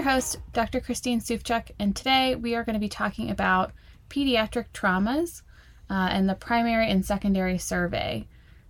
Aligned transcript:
your 0.00 0.12
host, 0.12 0.38
Dr. 0.54 0.80
Christine 0.80 1.20
Sufchuk, 1.20 1.72
and 1.78 1.94
today 1.94 2.34
we 2.34 2.54
are 2.54 2.64
going 2.64 2.72
to 2.72 2.80
be 2.80 2.88
talking 2.88 3.30
about 3.30 3.72
pediatric 4.08 4.64
traumas 4.72 5.42
uh, 5.90 6.08
and 6.10 6.26
the 6.26 6.34
primary 6.34 6.88
and 6.88 7.04
secondary 7.04 7.58
survey. 7.58 8.26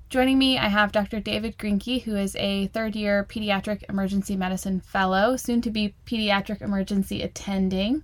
Joining 0.08 0.38
me, 0.38 0.58
I 0.58 0.66
have 0.66 0.90
Dr. 0.90 1.20
David 1.20 1.56
Greenke, 1.56 2.02
who 2.02 2.16
is 2.16 2.34
a 2.34 2.66
third 2.68 2.96
year 2.96 3.24
pediatric 3.30 3.88
emergency 3.88 4.34
medicine 4.34 4.80
fellow, 4.80 5.36
soon 5.36 5.60
to 5.60 5.70
be 5.70 5.94
pediatric 6.04 6.62
emergency 6.62 7.22
attending. 7.22 8.02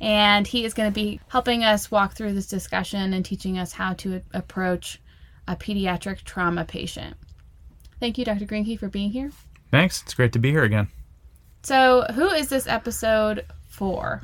And 0.00 0.46
he 0.46 0.64
is 0.64 0.72
going 0.72 0.90
to 0.90 0.94
be 0.94 1.20
helping 1.28 1.64
us 1.64 1.90
walk 1.90 2.14
through 2.14 2.32
this 2.32 2.46
discussion 2.46 3.12
and 3.12 3.26
teaching 3.26 3.58
us 3.58 3.72
how 3.72 3.92
to 3.94 4.22
approach 4.32 5.02
a 5.46 5.54
pediatric 5.54 6.22
trauma 6.22 6.64
patient. 6.64 7.14
Thank 8.00 8.16
you, 8.16 8.24
Dr. 8.24 8.46
Greenke, 8.46 8.78
for 8.78 8.88
being 8.88 9.10
here. 9.10 9.32
Thanks. 9.70 10.00
It's 10.00 10.14
great 10.14 10.32
to 10.32 10.38
be 10.38 10.50
here 10.50 10.64
again. 10.64 10.88
So, 11.68 12.06
who 12.14 12.30
is 12.30 12.48
this 12.48 12.66
episode 12.66 13.44
for? 13.66 14.22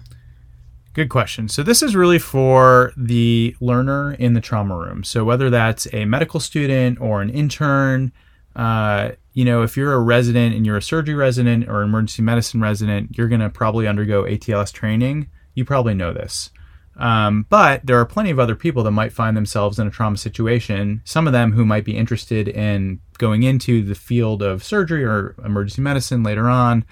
Good 0.94 1.10
question. 1.10 1.50
So, 1.50 1.62
this 1.62 1.82
is 1.82 1.94
really 1.94 2.18
for 2.18 2.94
the 2.96 3.54
learner 3.60 4.14
in 4.14 4.32
the 4.32 4.40
trauma 4.40 4.74
room. 4.74 5.04
So, 5.04 5.26
whether 5.26 5.50
that's 5.50 5.86
a 5.92 6.06
medical 6.06 6.40
student 6.40 7.02
or 7.02 7.20
an 7.20 7.28
intern, 7.28 8.12
uh, 8.56 9.10
you 9.34 9.44
know, 9.44 9.60
if 9.60 9.76
you're 9.76 9.92
a 9.92 10.00
resident 10.00 10.54
and 10.54 10.64
you're 10.64 10.78
a 10.78 10.82
surgery 10.82 11.14
resident 11.14 11.68
or 11.68 11.82
emergency 11.82 12.22
medicine 12.22 12.62
resident, 12.62 13.18
you're 13.18 13.28
going 13.28 13.42
to 13.42 13.50
probably 13.50 13.86
undergo 13.86 14.22
ATLS 14.22 14.72
training. 14.72 15.28
You 15.52 15.66
probably 15.66 15.92
know 15.92 16.14
this. 16.14 16.48
Um, 16.96 17.44
but 17.50 17.84
there 17.84 18.00
are 18.00 18.06
plenty 18.06 18.30
of 18.30 18.38
other 18.38 18.56
people 18.56 18.82
that 18.84 18.92
might 18.92 19.12
find 19.12 19.36
themselves 19.36 19.78
in 19.78 19.86
a 19.86 19.90
trauma 19.90 20.16
situation, 20.16 21.02
some 21.04 21.26
of 21.26 21.34
them 21.34 21.52
who 21.52 21.66
might 21.66 21.84
be 21.84 21.94
interested 21.94 22.48
in 22.48 23.00
going 23.18 23.42
into 23.42 23.82
the 23.82 23.94
field 23.94 24.40
of 24.40 24.64
surgery 24.64 25.04
or 25.04 25.34
emergency 25.44 25.82
medicine 25.82 26.22
later 26.22 26.48
on, 26.48 26.86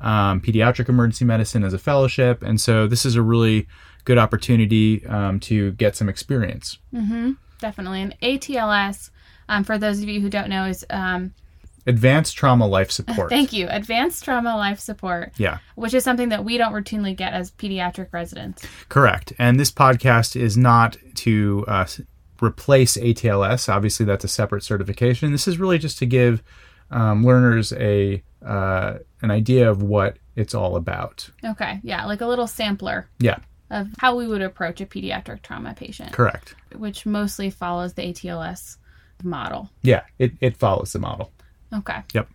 um, 0.00 0.40
pediatric 0.40 0.88
emergency 0.88 1.24
medicine 1.24 1.64
as 1.64 1.72
a 1.72 1.78
fellowship. 1.78 2.42
And 2.42 2.60
so 2.60 2.86
this 2.86 3.04
is 3.06 3.14
a 3.14 3.22
really 3.22 3.66
good 4.04 4.18
opportunity 4.18 5.04
um, 5.06 5.40
to 5.40 5.72
get 5.72 5.96
some 5.96 6.08
experience. 6.08 6.78
Mm-hmm, 6.94 7.32
definitely. 7.58 8.02
And 8.02 8.20
ATLS, 8.20 9.10
um, 9.48 9.64
for 9.64 9.78
those 9.78 10.02
of 10.02 10.08
you 10.08 10.20
who 10.20 10.30
don't 10.30 10.48
know, 10.48 10.66
is 10.66 10.84
um, 10.90 11.32
Advanced 11.88 12.36
trauma 12.36 12.66
life 12.66 12.90
support. 12.90 13.30
Thank 13.30 13.52
you. 13.52 13.68
Advanced 13.70 14.24
trauma 14.24 14.56
life 14.56 14.80
support. 14.80 15.32
Yeah. 15.38 15.58
Which 15.76 15.94
is 15.94 16.02
something 16.04 16.30
that 16.30 16.44
we 16.44 16.58
don't 16.58 16.72
routinely 16.72 17.16
get 17.16 17.32
as 17.32 17.52
pediatric 17.52 18.12
residents. 18.12 18.66
Correct. 18.88 19.32
And 19.38 19.58
this 19.58 19.70
podcast 19.70 20.34
is 20.40 20.56
not 20.56 20.96
to 21.16 21.64
uh, 21.68 21.86
replace 22.42 22.96
ATLS. 22.96 23.72
Obviously, 23.72 24.04
that's 24.04 24.24
a 24.24 24.28
separate 24.28 24.64
certification. 24.64 25.30
This 25.30 25.46
is 25.46 25.58
really 25.58 25.78
just 25.78 25.98
to 25.98 26.06
give 26.06 26.42
um, 26.90 27.24
learners 27.24 27.72
a 27.72 28.22
uh, 28.44 28.98
an 29.26 29.32
idea 29.32 29.68
of 29.68 29.82
what 29.82 30.18
it's 30.36 30.54
all 30.54 30.76
about. 30.76 31.28
Okay. 31.44 31.80
Yeah, 31.82 32.06
like 32.06 32.20
a 32.20 32.26
little 32.26 32.46
sampler. 32.46 33.08
Yeah. 33.18 33.38
Of 33.70 33.88
how 33.98 34.14
we 34.14 34.28
would 34.28 34.42
approach 34.42 34.80
a 34.80 34.86
pediatric 34.86 35.42
trauma 35.42 35.74
patient. 35.74 36.12
Correct. 36.12 36.54
Which 36.76 37.04
mostly 37.04 37.50
follows 37.50 37.94
the 37.94 38.02
ATLS 38.02 38.76
model. 39.24 39.68
Yeah, 39.82 40.02
it, 40.20 40.32
it 40.40 40.56
follows 40.56 40.92
the 40.92 41.00
model. 41.00 41.32
Okay. 41.74 42.02
Yep. 42.14 42.28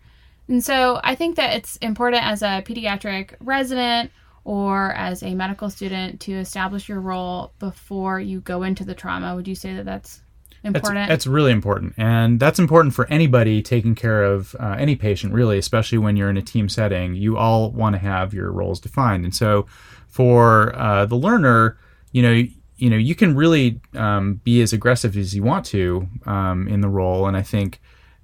And 0.50 0.62
so 0.62 1.00
I 1.02 1.16
think 1.16 1.38
that 1.38 1.56
it's 1.56 1.78
important 1.78 2.26
as 2.26 2.42
a 2.42 2.62
pediatric 2.66 3.36
resident 3.40 4.12
or 4.44 4.92
as 4.94 5.24
a 5.24 5.34
medical 5.34 5.70
student 5.70 6.20
to 6.22 6.34
establish 6.34 6.90
your 6.90 7.00
role 7.00 7.54
before 7.60 8.20
you 8.20 8.42
go 8.42 8.64
into 8.64 8.84
the 8.84 8.96
trauma. 8.96 9.36
Would 9.36 9.48
you 9.48 9.56
say 9.56 9.76
that 9.76 9.86
that's 9.86 10.22
important? 10.64 10.96
That's, 10.96 11.10
that's 11.10 11.28
really 11.28 11.52
important. 11.52 11.94
And 11.98 12.40
that's 12.40 12.60
important 12.60 12.94
for 12.94 13.08
anybody 13.08 13.62
taking 13.62 13.96
care 13.96 14.24
of 14.24 14.56
uh, 14.60 14.76
any 14.78 14.96
patient, 14.96 15.34
really, 15.34 15.58
especially 15.58 15.98
when 15.98 16.16
you're 16.18 16.30
in 16.30 16.38
a 16.38 16.42
team 16.42 16.70
setting. 16.70 17.16
You 17.16 17.38
all 17.38 17.72
want 17.72 17.94
to 17.96 18.00
have 18.00 18.34
your 18.34 18.52
roles 18.52 18.80
defined. 18.80 19.24
And 19.24 19.34
so 19.34 19.66
for 20.08 20.76
uh, 20.76 21.06
the 21.06 21.16
learner, 21.16 21.78
you 22.12 22.22
know, 22.22 22.44
you 22.78 22.90
know, 22.90 22.98
you 22.98 23.14
can 23.14 23.36
really 23.36 23.80
um, 23.96 24.42
be 24.44 24.62
as 24.62 24.74
aggressive 24.74 25.16
as 25.16 25.36
you 25.36 25.44
want 25.44 25.66
to 25.68 26.08
um, 26.26 26.68
in 26.68 26.82
the 26.82 26.90
role. 26.90 27.28
And 27.28 27.38
I 27.38 27.44
think 27.44 27.80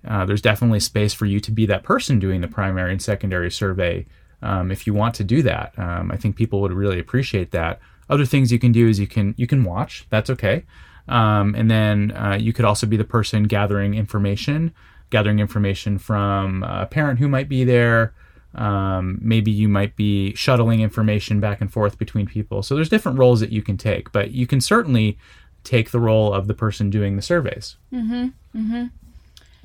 uh, 0.07 0.25
there's 0.25 0.41
definitely 0.41 0.79
space 0.79 1.13
for 1.13 1.25
you 1.25 1.39
to 1.39 1.51
be 1.51 1.65
that 1.67 1.83
person 1.83 2.17
doing 2.17 2.41
the 2.41 2.47
primary 2.47 2.91
and 2.91 3.01
secondary 3.01 3.51
survey 3.51 4.05
um, 4.41 4.71
if 4.71 4.87
you 4.87 4.93
want 4.93 5.15
to 5.15 5.23
do 5.23 5.41
that. 5.43 5.77
Um, 5.77 6.11
I 6.11 6.17
think 6.17 6.35
people 6.35 6.61
would 6.61 6.73
really 6.73 6.99
appreciate 6.99 7.51
that. 7.51 7.79
Other 8.09 8.25
things 8.25 8.51
you 8.51 8.59
can 8.59 8.71
do 8.71 8.87
is 8.87 8.99
you 8.99 9.07
can 9.07 9.35
you 9.37 9.47
can 9.47 9.63
watch. 9.63 10.07
That's 10.09 10.29
okay. 10.29 10.63
Um, 11.07 11.55
and 11.55 11.69
then 11.71 12.11
uh, 12.11 12.37
you 12.39 12.53
could 12.53 12.65
also 12.65 12.85
be 12.87 12.97
the 12.97 13.03
person 13.03 13.43
gathering 13.43 13.93
information, 13.93 14.73
gathering 15.09 15.39
information 15.39 15.97
from 15.97 16.63
a 16.63 16.85
parent 16.85 17.19
who 17.19 17.27
might 17.27 17.47
be 17.49 17.63
there. 17.63 18.13
Um, 18.55 19.19
maybe 19.21 19.51
you 19.51 19.67
might 19.67 19.95
be 19.95 20.33
shuttling 20.35 20.81
information 20.81 21.39
back 21.39 21.61
and 21.61 21.71
forth 21.71 21.97
between 21.97 22.25
people. 22.25 22.63
So 22.63 22.75
there's 22.75 22.89
different 22.89 23.19
roles 23.19 23.39
that 23.39 23.51
you 23.51 23.61
can 23.61 23.77
take, 23.77 24.11
but 24.11 24.31
you 24.31 24.47
can 24.47 24.61
certainly 24.61 25.17
take 25.63 25.91
the 25.91 25.99
role 25.99 26.33
of 26.33 26.47
the 26.47 26.53
person 26.53 26.89
doing 26.89 27.15
the 27.15 27.21
surveys. 27.21 27.77
Mm-hmm. 27.93 28.27
Mm-hmm. 28.57 28.85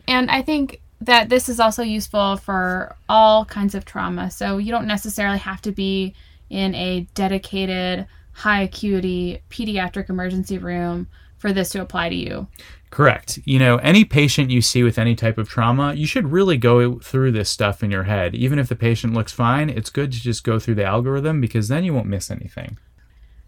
And 0.08 0.30
I 0.30 0.42
think 0.42 0.80
that 1.00 1.28
this 1.28 1.48
is 1.48 1.58
also 1.58 1.82
useful 1.82 2.36
for 2.36 2.94
all 3.08 3.44
kinds 3.44 3.74
of 3.74 3.84
trauma. 3.84 4.30
So 4.30 4.58
you 4.58 4.70
don't 4.70 4.86
necessarily 4.86 5.38
have 5.38 5.62
to 5.62 5.72
be 5.72 6.14
in 6.50 6.74
a 6.74 7.06
dedicated 7.14 8.06
high 8.32 8.62
acuity 8.62 9.42
pediatric 9.50 10.10
emergency 10.10 10.58
room 10.58 11.06
for 11.42 11.52
this 11.52 11.70
to 11.70 11.82
apply 11.82 12.08
to 12.08 12.14
you. 12.14 12.46
Correct. 12.90 13.40
You 13.44 13.58
know, 13.58 13.76
any 13.78 14.04
patient 14.04 14.50
you 14.50 14.62
see 14.62 14.84
with 14.84 14.96
any 14.96 15.16
type 15.16 15.38
of 15.38 15.48
trauma, 15.48 15.92
you 15.92 16.06
should 16.06 16.30
really 16.30 16.56
go 16.56 17.00
through 17.00 17.32
this 17.32 17.50
stuff 17.50 17.82
in 17.82 17.90
your 17.90 18.04
head. 18.04 18.34
Even 18.36 18.60
if 18.60 18.68
the 18.68 18.76
patient 18.76 19.12
looks 19.12 19.32
fine, 19.32 19.68
it's 19.68 19.90
good 19.90 20.12
to 20.12 20.20
just 20.20 20.44
go 20.44 20.60
through 20.60 20.76
the 20.76 20.84
algorithm 20.84 21.40
because 21.40 21.66
then 21.66 21.82
you 21.82 21.92
won't 21.92 22.06
miss 22.06 22.30
anything. 22.30 22.78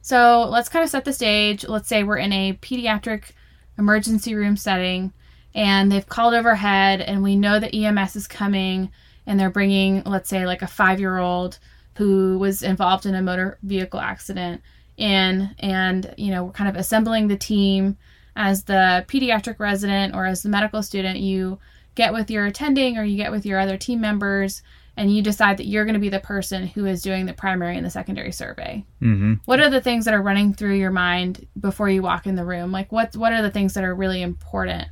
So 0.02 0.44
let's 0.50 0.68
kind 0.68 0.82
of 0.82 0.90
set 0.90 1.04
the 1.04 1.12
stage. 1.12 1.64
Let's 1.66 1.88
say 1.88 2.02
we're 2.02 2.18
in 2.18 2.32
a 2.32 2.54
pediatric 2.54 3.30
emergency 3.78 4.34
room 4.34 4.56
setting 4.56 5.12
and 5.54 5.90
they've 5.90 6.06
called 6.06 6.34
overhead 6.34 7.00
and 7.00 7.22
we 7.22 7.36
know 7.36 7.60
that 7.60 7.74
EMS 7.74 8.16
is 8.16 8.26
coming 8.26 8.90
and 9.24 9.38
they're 9.38 9.50
bringing 9.50 10.02
let's 10.04 10.28
say 10.28 10.46
like 10.46 10.62
a 10.62 10.66
5-year-old 10.66 11.58
who 11.96 12.38
was 12.38 12.62
involved 12.62 13.06
in 13.06 13.14
a 13.14 13.22
motor 13.22 13.58
vehicle 13.62 14.00
accident 14.00 14.62
in 14.96 15.54
and 15.58 16.14
you 16.16 16.30
know 16.30 16.44
we're 16.44 16.52
kind 16.52 16.68
of 16.68 16.76
assembling 16.76 17.28
the 17.28 17.36
team 17.36 17.96
as 18.36 18.64
the 18.64 19.04
pediatric 19.08 19.58
resident 19.58 20.14
or 20.14 20.26
as 20.26 20.42
the 20.42 20.48
medical 20.48 20.82
student 20.82 21.18
you 21.18 21.58
get 21.94 22.12
with 22.12 22.30
your 22.30 22.46
attending 22.46 22.96
or 22.96 23.04
you 23.04 23.16
get 23.16 23.30
with 23.30 23.46
your 23.46 23.58
other 23.58 23.76
team 23.76 24.00
members 24.00 24.62
and 24.96 25.14
you 25.14 25.22
decide 25.22 25.56
that 25.56 25.66
you're 25.66 25.84
going 25.84 25.94
to 25.94 26.00
be 26.00 26.08
the 26.08 26.20
person 26.20 26.68
who 26.68 26.86
is 26.86 27.02
doing 27.02 27.26
the 27.26 27.32
primary 27.32 27.76
and 27.76 27.84
the 27.84 27.90
secondary 27.90 28.30
survey. 28.30 28.84
Mm-hmm. 29.02 29.34
What 29.44 29.58
are 29.58 29.68
the 29.68 29.80
things 29.80 30.04
that 30.04 30.14
are 30.14 30.22
running 30.22 30.54
through 30.54 30.74
your 30.74 30.92
mind 30.92 31.48
before 31.58 31.88
you 31.88 32.00
walk 32.00 32.26
in 32.26 32.36
the 32.36 32.44
room? 32.44 32.70
Like 32.70 32.92
what 32.92 33.16
what 33.16 33.32
are 33.32 33.42
the 33.42 33.50
things 33.50 33.74
that 33.74 33.84
are 33.84 33.94
really 33.94 34.22
important 34.22 34.88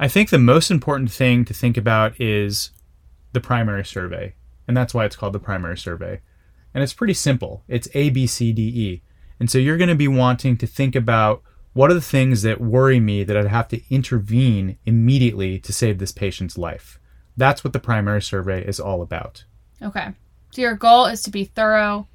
I 0.00 0.08
think 0.08 0.30
the 0.30 0.38
most 0.38 0.70
important 0.70 1.12
thing 1.12 1.44
to 1.44 1.52
think 1.52 1.76
about 1.76 2.18
is 2.18 2.70
the 3.32 3.40
primary 3.40 3.84
survey. 3.84 4.34
And 4.66 4.74
that's 4.74 4.94
why 4.94 5.04
it's 5.04 5.14
called 5.14 5.34
the 5.34 5.38
primary 5.38 5.76
survey. 5.76 6.22
And 6.74 6.82
it's 6.82 6.92
pretty 6.92 7.14
simple 7.14 7.64
it's 7.68 7.88
A, 7.94 8.10
B, 8.10 8.26
C, 8.26 8.52
D, 8.52 8.62
E. 8.62 9.02
And 9.38 9.50
so 9.50 9.58
you're 9.58 9.78
going 9.78 9.88
to 9.88 9.94
be 9.94 10.08
wanting 10.08 10.56
to 10.58 10.66
think 10.66 10.94
about 10.94 11.42
what 11.72 11.90
are 11.90 11.94
the 11.94 12.00
things 12.00 12.42
that 12.42 12.60
worry 12.60 13.00
me 13.00 13.22
that 13.24 13.36
I'd 13.36 13.46
have 13.46 13.68
to 13.68 13.82
intervene 13.90 14.76
immediately 14.84 15.58
to 15.60 15.72
save 15.72 15.98
this 15.98 16.12
patient's 16.12 16.58
life. 16.58 16.98
That's 17.36 17.64
what 17.64 17.72
the 17.72 17.78
primary 17.80 18.20
survey 18.20 18.64
is 18.64 18.80
all 18.80 19.02
about. 19.02 19.44
Okay. 19.80 20.08
So 20.50 20.62
your 20.62 20.74
goal 20.74 21.06
is 21.06 21.22
to 21.22 21.30
be 21.30 21.44
thorough 21.44 22.08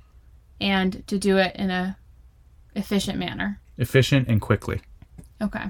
and 0.59 1.05
to 1.07 1.17
do 1.17 1.37
it 1.37 1.55
in 1.55 1.69
a 1.69 1.97
efficient 2.75 3.17
manner. 3.17 3.61
Efficient 3.77 4.27
and 4.27 4.41
quickly. 4.41 4.81
Okay. 5.41 5.63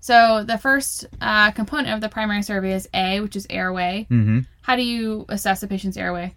So 0.00 0.42
the 0.42 0.58
first 0.58 1.06
uh, 1.20 1.52
component 1.52 1.94
of 1.94 2.00
the 2.00 2.08
primary 2.08 2.42
survey 2.42 2.72
is 2.72 2.88
A, 2.92 3.20
which 3.20 3.36
is 3.36 3.46
airway. 3.48 4.06
Mm-hmm. 4.10 4.40
How 4.62 4.74
do 4.74 4.82
you 4.82 5.26
assess 5.28 5.62
a 5.62 5.68
patient's 5.68 5.96
airway? 5.96 6.34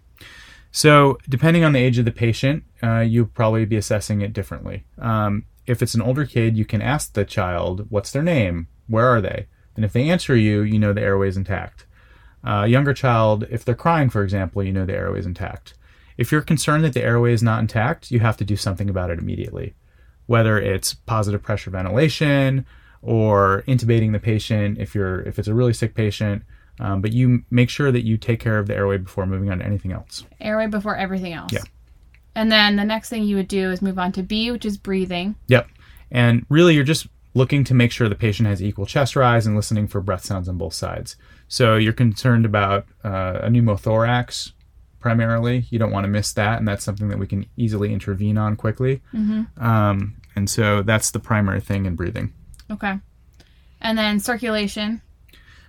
So, 0.76 1.16
depending 1.26 1.64
on 1.64 1.72
the 1.72 1.78
age 1.78 1.96
of 1.96 2.04
the 2.04 2.12
patient, 2.12 2.62
uh, 2.82 3.00
you'll 3.00 3.24
probably 3.24 3.64
be 3.64 3.78
assessing 3.78 4.20
it 4.20 4.34
differently. 4.34 4.84
Um, 4.98 5.46
if 5.64 5.80
it's 5.80 5.94
an 5.94 6.02
older 6.02 6.26
kid, 6.26 6.54
you 6.54 6.66
can 6.66 6.82
ask 6.82 7.14
the 7.14 7.24
child, 7.24 7.86
What's 7.88 8.10
their 8.10 8.22
name? 8.22 8.68
Where 8.86 9.06
are 9.06 9.22
they? 9.22 9.46
And 9.74 9.86
if 9.86 9.94
they 9.94 10.10
answer 10.10 10.36
you, 10.36 10.60
you 10.60 10.78
know 10.78 10.92
the 10.92 11.00
airway 11.00 11.28
is 11.28 11.36
intact. 11.38 11.86
Uh, 12.46 12.64
a 12.64 12.66
younger 12.66 12.92
child, 12.92 13.46
if 13.50 13.64
they're 13.64 13.74
crying, 13.74 14.10
for 14.10 14.22
example, 14.22 14.62
you 14.62 14.70
know 14.70 14.84
the 14.84 14.92
airway 14.92 15.18
is 15.18 15.24
intact. 15.24 15.72
If 16.18 16.30
you're 16.30 16.42
concerned 16.42 16.84
that 16.84 16.92
the 16.92 17.02
airway 17.02 17.32
is 17.32 17.42
not 17.42 17.60
intact, 17.60 18.10
you 18.10 18.20
have 18.20 18.36
to 18.36 18.44
do 18.44 18.54
something 18.54 18.90
about 18.90 19.08
it 19.08 19.18
immediately. 19.18 19.74
Whether 20.26 20.58
it's 20.60 20.92
positive 20.92 21.42
pressure 21.42 21.70
ventilation, 21.70 22.66
or 23.00 23.64
intubating 23.66 24.12
the 24.12 24.18
patient 24.18 24.76
if 24.78 24.94
you're 24.94 25.20
if 25.22 25.38
it's 25.38 25.48
a 25.48 25.54
really 25.54 25.72
sick 25.72 25.94
patient. 25.94 26.42
Um, 26.78 27.00
but 27.00 27.12
you 27.12 27.42
make 27.50 27.70
sure 27.70 27.90
that 27.90 28.04
you 28.04 28.16
take 28.16 28.40
care 28.40 28.58
of 28.58 28.66
the 28.66 28.74
airway 28.74 28.98
before 28.98 29.26
moving 29.26 29.50
on 29.50 29.58
to 29.58 29.64
anything 29.64 29.92
else. 29.92 30.24
Airway 30.40 30.66
before 30.66 30.96
everything 30.96 31.32
else. 31.32 31.52
Yeah. 31.52 31.62
And 32.34 32.52
then 32.52 32.76
the 32.76 32.84
next 32.84 33.08
thing 33.08 33.24
you 33.24 33.36
would 33.36 33.48
do 33.48 33.70
is 33.70 33.80
move 33.80 33.98
on 33.98 34.12
to 34.12 34.22
B, 34.22 34.50
which 34.50 34.66
is 34.66 34.76
breathing. 34.76 35.36
Yep. 35.48 35.68
And 36.10 36.44
really, 36.50 36.74
you're 36.74 36.84
just 36.84 37.06
looking 37.34 37.64
to 37.64 37.74
make 37.74 37.92
sure 37.92 38.08
the 38.08 38.14
patient 38.14 38.48
has 38.48 38.62
equal 38.62 38.86
chest 38.86 39.16
rise 39.16 39.46
and 39.46 39.56
listening 39.56 39.86
for 39.86 40.00
breath 40.00 40.24
sounds 40.24 40.48
on 40.48 40.58
both 40.58 40.74
sides. 40.74 41.16
So 41.48 41.76
you're 41.76 41.92
concerned 41.92 42.44
about 42.44 42.86
uh, 43.04 43.40
a 43.42 43.48
pneumothorax 43.48 44.52
primarily. 45.00 45.66
You 45.70 45.78
don't 45.78 45.92
want 45.92 46.04
to 46.04 46.08
miss 46.08 46.32
that, 46.32 46.58
and 46.58 46.66
that's 46.66 46.84
something 46.84 47.08
that 47.08 47.18
we 47.18 47.26
can 47.26 47.46
easily 47.56 47.92
intervene 47.92 48.36
on 48.36 48.56
quickly. 48.56 49.02
Um, 49.58 50.16
and 50.34 50.50
so 50.50 50.82
that's 50.82 51.10
the 51.10 51.20
primary 51.20 51.60
thing 51.60 51.86
in 51.86 51.94
breathing. 51.94 52.32
Okay. 52.70 52.98
And 53.80 53.96
then 53.96 54.20
circulation. 54.20 55.00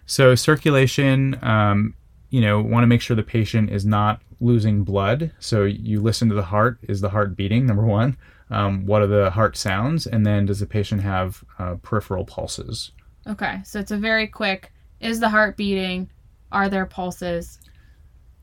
So 0.08 0.34
circulation, 0.36 1.38
um, 1.44 1.94
you 2.30 2.42
know, 2.42 2.62
want 2.62 2.84
to 2.84 2.88
make 2.88 3.02
sure 3.02 3.16
the 3.16 3.24
patient 3.24 3.70
is 3.70 3.86
not 3.86 4.22
losing 4.40 4.84
blood. 4.84 5.32
So 5.40 5.64
you 5.64 6.02
listen 6.02 6.30
to 6.30 6.36
the 6.36 6.44
heart. 6.44 6.80
Is 6.84 7.02
the 7.02 7.10
heart 7.10 7.36
beating? 7.36 7.66
Number 7.66 7.86
one. 7.86 8.18
Um, 8.50 8.86
what 8.86 9.02
are 9.02 9.08
the 9.08 9.30
heart 9.30 9.58
sounds? 9.58 10.08
And 10.08 10.26
then 10.26 10.46
does 10.46 10.60
the 10.62 10.66
patient 10.66 11.02
have 11.02 11.44
uh, 11.60 11.76
peripheral 11.82 12.24
pulses? 12.26 12.92
Okay. 13.28 13.60
So 13.66 13.80
it's 13.80 13.92
a 13.92 13.98
very 13.98 14.28
quick 14.28 14.72
is 15.00 15.20
the 15.20 15.30
heart 15.30 15.58
beating? 15.58 16.10
Are 16.52 16.70
there 16.70 16.86
pulses? 16.86 17.60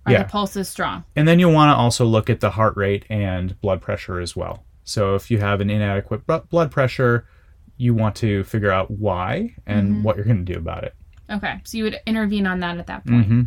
Are 0.06 0.12
Yeah. 0.12 0.22
the 0.22 0.28
pulses 0.28 0.68
strong? 0.68 1.04
And 1.16 1.26
then 1.26 1.38
you'll 1.40 1.52
want 1.52 1.70
to 1.70 1.74
also 1.74 2.04
look 2.04 2.30
at 2.30 2.40
the 2.40 2.50
heart 2.50 2.76
rate 2.76 3.04
and 3.08 3.58
blood 3.60 3.80
pressure 3.80 4.20
as 4.20 4.36
well. 4.36 4.64
So 4.84 5.14
if 5.14 5.30
you 5.30 5.38
have 5.38 5.60
an 5.60 5.70
inadequate 5.70 6.26
blood 6.26 6.70
pressure, 6.70 7.26
you 7.76 7.94
want 7.94 8.14
to 8.16 8.44
figure 8.44 8.70
out 8.70 8.90
why 8.90 9.54
and 9.66 10.04
what 10.04 10.16
you're 10.16 10.26
going 10.26 10.44
to 10.44 10.52
do 10.52 10.58
about 10.58 10.84
it. 10.84 10.94
Okay. 11.30 11.60
So 11.64 11.78
you 11.78 11.84
would 11.84 12.00
intervene 12.06 12.46
on 12.46 12.60
that 12.60 12.78
at 12.78 12.86
that 12.86 13.06
point. 13.06 13.26
hmm 13.26 13.42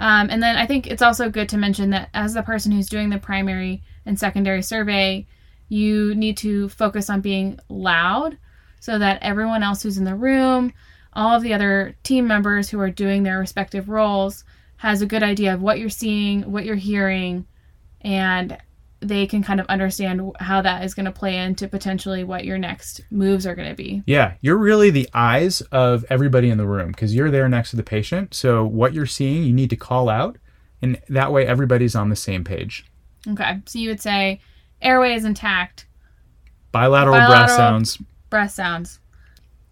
Um, 0.00 0.28
and 0.30 0.42
then 0.42 0.56
I 0.56 0.66
think 0.66 0.86
it's 0.86 1.02
also 1.02 1.28
good 1.28 1.48
to 1.50 1.56
mention 1.56 1.90
that 1.90 2.10
as 2.14 2.34
the 2.34 2.42
person 2.42 2.72
who's 2.72 2.88
doing 2.88 3.10
the 3.10 3.18
primary 3.18 3.82
and 4.06 4.18
secondary 4.18 4.62
survey, 4.62 5.26
you 5.68 6.14
need 6.14 6.36
to 6.38 6.68
focus 6.68 7.10
on 7.10 7.20
being 7.20 7.58
loud 7.68 8.38
so 8.80 8.98
that 8.98 9.22
everyone 9.22 9.62
else 9.62 9.82
who's 9.82 9.98
in 9.98 10.04
the 10.04 10.14
room, 10.14 10.72
all 11.12 11.36
of 11.36 11.42
the 11.42 11.52
other 11.52 11.96
team 12.04 12.26
members 12.26 12.70
who 12.70 12.80
are 12.80 12.90
doing 12.90 13.22
their 13.22 13.38
respective 13.38 13.88
roles, 13.88 14.44
has 14.76 15.02
a 15.02 15.06
good 15.06 15.24
idea 15.24 15.52
of 15.52 15.60
what 15.60 15.80
you're 15.80 15.90
seeing, 15.90 16.52
what 16.52 16.64
you're 16.64 16.76
hearing, 16.76 17.44
and 18.00 18.56
they 19.00 19.26
can 19.26 19.42
kind 19.42 19.60
of 19.60 19.66
understand 19.66 20.20
how 20.40 20.60
that 20.62 20.84
is 20.84 20.94
going 20.94 21.06
to 21.06 21.12
play 21.12 21.36
into 21.36 21.68
potentially 21.68 22.24
what 22.24 22.44
your 22.44 22.58
next 22.58 23.00
moves 23.10 23.46
are 23.46 23.54
going 23.54 23.68
to 23.68 23.74
be. 23.76 24.02
Yeah, 24.06 24.34
you're 24.40 24.56
really 24.56 24.90
the 24.90 25.08
eyes 25.14 25.60
of 25.72 26.04
everybody 26.10 26.50
in 26.50 26.58
the 26.58 26.66
room 26.66 26.88
because 26.88 27.14
you're 27.14 27.30
there 27.30 27.48
next 27.48 27.70
to 27.70 27.76
the 27.76 27.84
patient. 27.84 28.34
So 28.34 28.64
what 28.64 28.94
you're 28.94 29.06
seeing, 29.06 29.44
you 29.44 29.52
need 29.52 29.70
to 29.70 29.76
call 29.76 30.08
out, 30.08 30.36
and 30.82 31.00
that 31.08 31.32
way 31.32 31.46
everybody's 31.46 31.94
on 31.94 32.08
the 32.08 32.16
same 32.16 32.42
page. 32.42 32.86
Okay. 33.28 33.60
So 33.66 33.78
you 33.78 33.88
would 33.90 34.00
say 34.00 34.40
airway 34.82 35.14
is 35.14 35.24
intact, 35.24 35.86
Bilateral, 36.72 37.16
breath 37.16 37.50
sounds, 37.50 37.98
breath 38.30 38.50
sounds. 38.50 39.00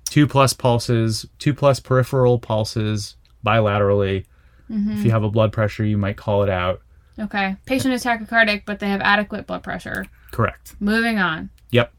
two 0.08 0.26
plus 0.26 0.52
pulses, 0.52 1.26
two 1.38 1.52
plus 1.52 1.78
peripheral 1.80 2.38
pulses 2.38 3.16
bilaterally. 3.44 4.24
Mm-hmm. 4.70 4.98
If 4.98 5.04
you 5.04 5.10
have 5.10 5.22
a 5.22 5.30
blood 5.30 5.52
pressure, 5.52 5.84
you 5.84 5.98
might 5.98 6.16
call 6.16 6.42
it 6.42 6.48
out. 6.48 6.80
Okay. 7.18 7.56
Patient 7.66 7.94
is 7.94 8.04
tachycardic, 8.04 8.62
but 8.66 8.78
they 8.78 8.88
have 8.88 9.00
adequate 9.00 9.46
blood 9.46 9.62
pressure. 9.62 10.04
Correct. 10.32 10.74
Moving 10.80 11.18
on. 11.18 11.50
Yep. 11.70 11.92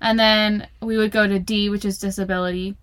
And 0.00 0.18
then 0.18 0.68
we 0.82 0.96
would 0.96 1.10
go 1.12 1.26
to 1.26 1.38
D, 1.38 1.70
which 1.70 1.84
is 1.84 1.98
disability. 1.98 2.76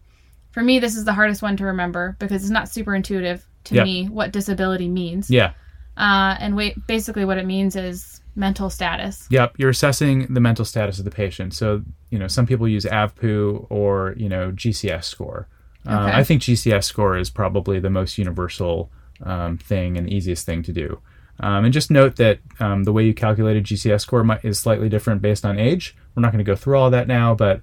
For 0.52 0.62
me, 0.64 0.80
this 0.80 0.96
is 0.96 1.04
the 1.06 1.14
hardest 1.14 1.42
one 1.42 1.58
to 1.58 1.66
remember 1.66 2.16
because 2.20 2.44
it's 2.44 2.52
not 2.52 2.70
super 2.70 2.96
intuitive 2.96 3.46
to 3.66 3.76
Yep. 3.76 3.86
me 3.86 4.06
what 4.08 4.32
disability 4.32 4.88
means. 4.88 5.30
Yeah. 5.30 5.54
Uh, 5.98 6.36
and 6.40 6.56
wait, 6.56 6.76
basically, 6.88 7.26
what 7.26 7.38
it 7.38 7.46
means 7.46 7.76
is 7.76 8.22
mental 8.36 8.70
status. 8.70 9.28
Yep, 9.30 9.56
you're 9.58 9.70
assessing 9.70 10.34
the 10.34 10.40
mental 10.40 10.66
status 10.66 10.98
of 10.98 11.06
the 11.06 11.12
patient. 11.12 11.54
So, 11.54 11.84
you 12.10 12.18
know, 12.18 12.28
some 12.28 12.48
people 12.48 12.68
use 12.68 12.84
AVPU 12.86 13.68
or, 13.70 14.16
you 14.18 14.28
know, 14.28 14.52
GCS 14.52 15.04
score. 15.06 15.48
Uh, 15.88 16.08
Okay. 16.08 16.18
I 16.18 16.24
think 16.24 16.42
GCS 16.42 16.86
score 16.86 17.16
is 17.18 17.30
probably 17.30 17.80
the 17.80 17.90
most 17.92 18.18
universal 18.18 18.90
um, 19.22 19.58
thing 19.58 19.98
and 19.98 20.10
easiest 20.10 20.46
thing 20.46 20.64
to 20.64 20.74
do. 20.74 21.00
Um, 21.44 21.66
and 21.66 21.74
just 21.74 21.92
note 21.92 22.16
that 22.16 22.40
um, 22.62 22.86
the 22.86 22.94
way 22.94 23.06
you 23.06 23.14
calculate 23.14 23.58
a 23.58 23.62
GCS 23.62 24.00
score 24.00 24.24
might, 24.24 24.46
is 24.46 24.58
slightly 24.58 24.88
different 24.88 25.22
based 25.22 25.44
on 25.44 25.60
age. 25.60 25.94
We're 26.16 26.22
not 26.22 26.32
going 26.32 26.44
to 26.44 26.50
go 26.50 26.56
through 26.56 26.78
all 26.78 26.90
that 26.92 27.06
now, 27.06 27.36
but 27.36 27.60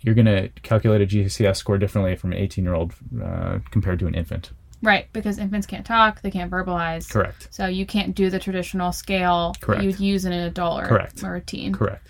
you're 0.00 0.14
going 0.14 0.24
to 0.24 0.48
calculate 0.62 1.02
a 1.02 1.06
GCS 1.06 1.56
score 1.56 1.76
differently 1.76 2.16
from 2.16 2.32
an 2.32 2.38
18 2.38 2.64
year 2.64 2.72
old 2.72 2.94
uh, 3.22 3.58
compared 3.70 3.98
to 3.98 4.06
an 4.06 4.14
infant. 4.14 4.52
Right, 4.80 5.06
because 5.12 5.38
infants 5.38 5.66
can't 5.66 5.84
talk, 5.84 6.22
they 6.22 6.30
can't 6.30 6.50
verbalize. 6.50 7.10
Correct. 7.10 7.48
So 7.50 7.66
you 7.66 7.84
can't 7.84 8.14
do 8.14 8.30
the 8.30 8.38
traditional 8.38 8.90
scale 8.90 9.54
Correct. 9.60 9.82
that 9.82 9.86
you'd 9.86 10.00
use 10.00 10.24
in 10.24 10.32
an 10.32 10.46
adult 10.46 10.84
or, 10.84 10.86
Correct. 10.86 11.22
or 11.22 11.36
a 11.36 11.40
teen. 11.42 11.74
Correct. 11.74 12.08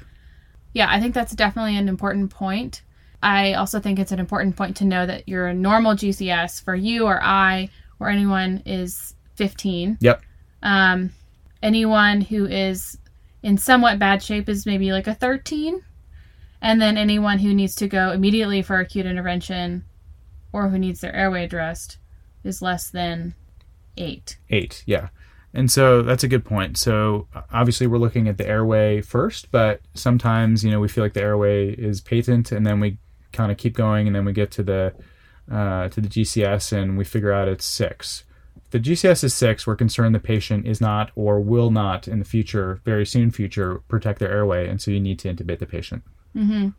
Yeah, 0.75 0.87
I 0.89 1.01
think 1.01 1.13
that's 1.13 1.35
definitely 1.35 1.77
an 1.77 1.89
important 1.89 2.31
point. 2.31 2.83
I 3.21 3.55
also 3.55 3.81
think 3.81 3.99
it's 3.99 4.13
an 4.13 4.21
important 4.21 4.55
point 4.55 4.77
to 4.77 4.85
know 4.85 5.07
that 5.07 5.29
your 5.29 5.53
normal 5.53 5.95
GCS 5.95 6.63
for 6.63 6.77
you 6.77 7.07
or 7.07 7.21
I 7.21 7.71
or 7.99 8.11
anyone 8.11 8.63
is 8.65 9.15
15. 9.35 9.99
Yep. 10.01 10.23
Um, 10.65 11.13
anyone 11.63 12.23
who 12.23 12.47
is 12.47 12.99
in 13.43 13.59
somewhat 13.59 13.99
bad 13.99 14.23
shape 14.23 14.49
is 14.49 14.67
maybe 14.67 14.91
like 14.91 15.07
a 15.07 15.15
13. 15.15 15.83
And 16.61 16.81
then 16.81 16.97
anyone 16.97 17.39
who 17.39 17.55
needs 17.55 17.75
to 17.77 17.87
go 17.87 18.11
immediately 18.11 18.63
for 18.63 18.81
acute 18.81 19.07
intervention 19.07 19.85
or 20.53 20.69
who 20.69 20.79
needs 20.79 21.01
their 21.01 21.15
airway 21.15 21.45
addressed 21.45 21.99
is 22.43 22.63
less 22.63 22.91
than 22.91 23.35
8. 23.97 24.39
Eight, 24.51 24.83
yeah. 24.87 25.09
And 25.53 25.71
so 25.71 26.03
that's 26.03 26.25
a 26.25 26.29
good 26.29 26.45
point. 26.45 26.77
So 26.77 27.29
obviously 27.53 27.87
we're 27.87 27.99
looking 27.99 28.29
at 28.29 28.39
the 28.39 28.49
airway 28.49 29.01
first, 29.01 29.53
but 29.53 29.81
sometimes 29.95 30.65
you 30.65 30.71
know 30.71 30.81
we 30.81 30.89
feel 30.89 31.05
like 31.05 31.13
the 31.13 31.23
airway 31.23 31.71
is 31.71 32.01
patent, 32.01 32.51
and 32.51 32.67
then 32.67 32.81
we 32.81 32.99
kind 33.33 33.53
of 33.53 33.57
keep 33.57 33.77
going, 33.77 34.09
and 34.09 34.17
then 34.17 34.25
we 34.25 34.33
get 34.33 34.51
to 34.53 34.65
the 34.65 34.95
uh, 35.51 35.89
to 35.91 36.01
the 36.01 36.09
GCS, 36.09 36.73
and 36.73 36.99
we 36.99 37.05
figure 37.05 37.33
out 37.33 37.47
it's 37.47 37.65
six. 37.65 38.25
The 38.75 38.81
GCS 38.81 39.23
is 39.23 39.33
six, 39.33 39.69
we're 39.69 39.77
concerned 39.77 40.17
the 40.17 40.19
patient 40.19 40.67
is 40.67 40.81
not 40.81 41.13
or 41.15 41.39
will 41.39 41.71
not 41.71 42.09
in 42.09 42.19
the 42.19 42.25
future, 42.25 42.81
very 42.85 43.07
soon 43.07 43.31
future, 43.31 43.77
protect 43.87 44.19
their 44.19 44.33
airway, 44.33 44.69
and 44.69 44.83
so 44.83 44.91
you 44.91 44.99
need 44.99 45.21
to 45.21 45.33
intubate 45.33 45.61
the 45.61 45.67
patient. 45.67 46.03
Mm-hmm. 46.35 46.71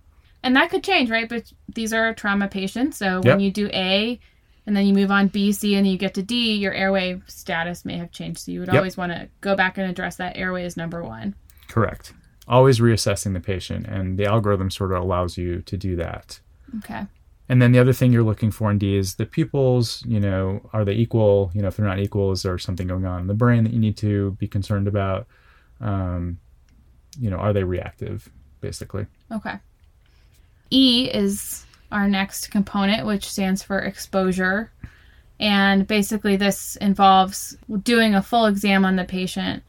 And 0.44 0.56
that 0.58 0.70
could 0.70 0.84
change, 0.84 1.10
right? 1.10 1.30
But 1.30 1.54
these 1.74 1.94
are 1.94 2.14
trauma 2.14 2.50
patients. 2.50 2.98
So 2.98 3.22
Yep. 3.24 3.26
when 3.26 3.40
you 3.40 3.50
do 3.50 3.70
A 3.72 4.20
and 4.68 4.76
then 4.76 4.86
you 4.86 4.94
move 4.94 5.10
on 5.10 5.30
B, 5.30 5.54
C, 5.54 5.76
and 5.76 5.86
then 5.86 5.92
you 5.94 5.98
get 5.98 6.14
to 6.16 6.22
D, 6.22 6.56
your 6.56 6.74
airway 6.74 7.22
status 7.28 7.86
may 7.86 7.98
have 7.98 8.12
changed. 8.12 8.40
So 8.42 8.52
you 8.52 8.60
would 8.60 8.68
Yep. 8.68 8.76
always 8.76 8.98
want 8.98 9.14
to 9.14 9.30
go 9.40 9.56
back 9.56 9.78
and 9.78 9.90
address 9.90 10.18
that 10.18 10.36
airway 10.36 10.66
as 10.66 10.76
number 10.76 11.02
one. 11.02 11.34
Correct. 11.70 12.12
Always 12.46 12.82
reassessing 12.82 13.32
the 13.32 13.40
patient, 13.40 13.88
and 13.88 14.20
the 14.20 14.26
algorithm 14.26 14.70
sort 14.70 14.92
of 14.92 15.02
allows 15.02 15.38
you 15.38 15.62
to 15.62 15.78
do 15.78 15.96
that. 15.96 16.42
Okay. 16.80 17.06
And 17.48 17.62
then 17.62 17.72
the 17.72 17.80
other 17.80 17.94
thing 17.94 18.12
you're 18.12 18.24
looking 18.24 18.50
for 18.50 18.72
in 18.72 18.80
D 18.80 18.98
is 18.98 19.16
the 19.16 19.26
pupils, 19.26 20.04
you 20.06 20.20
know, 20.20 20.68
are 20.74 20.84
they 20.84 20.94
equal? 20.94 21.52
You 21.54 21.62
know, 21.62 21.68
if 21.68 21.78
they're 21.78 21.86
not 21.86 22.00
equal, 22.00 22.32
is 22.32 22.44
there 22.44 22.58
something 22.58 22.88
going 22.88 23.06
on 23.06 23.22
in 23.22 23.28
the 23.28 23.36
brain 23.36 23.64
that 23.64 23.74
you 23.74 23.80
need 23.80 23.98
to 23.98 24.32
be 24.40 24.48
concerned 24.48 24.88
about? 24.88 25.28
Um, 25.80 26.40
you 27.20 27.30
know, 27.30 27.38
are 27.38 27.54
they 27.54 27.64
reactive, 27.64 28.30
basically? 28.62 29.06
Okay. 29.32 29.56
E 30.72 31.10
is 31.14 31.66
our 31.92 32.08
next 32.08 32.50
component, 32.50 33.06
which 33.06 33.30
stands 33.30 33.62
for 33.62 33.80
exposure. 33.80 34.72
And 35.40 35.86
basically, 35.86 36.38
this 36.38 36.78
involves 36.78 37.58
doing 37.84 38.16
a 38.16 38.22
full 38.22 38.46
exam 38.46 38.86
on 38.86 38.96
the 38.96 39.04
patient 39.04 39.64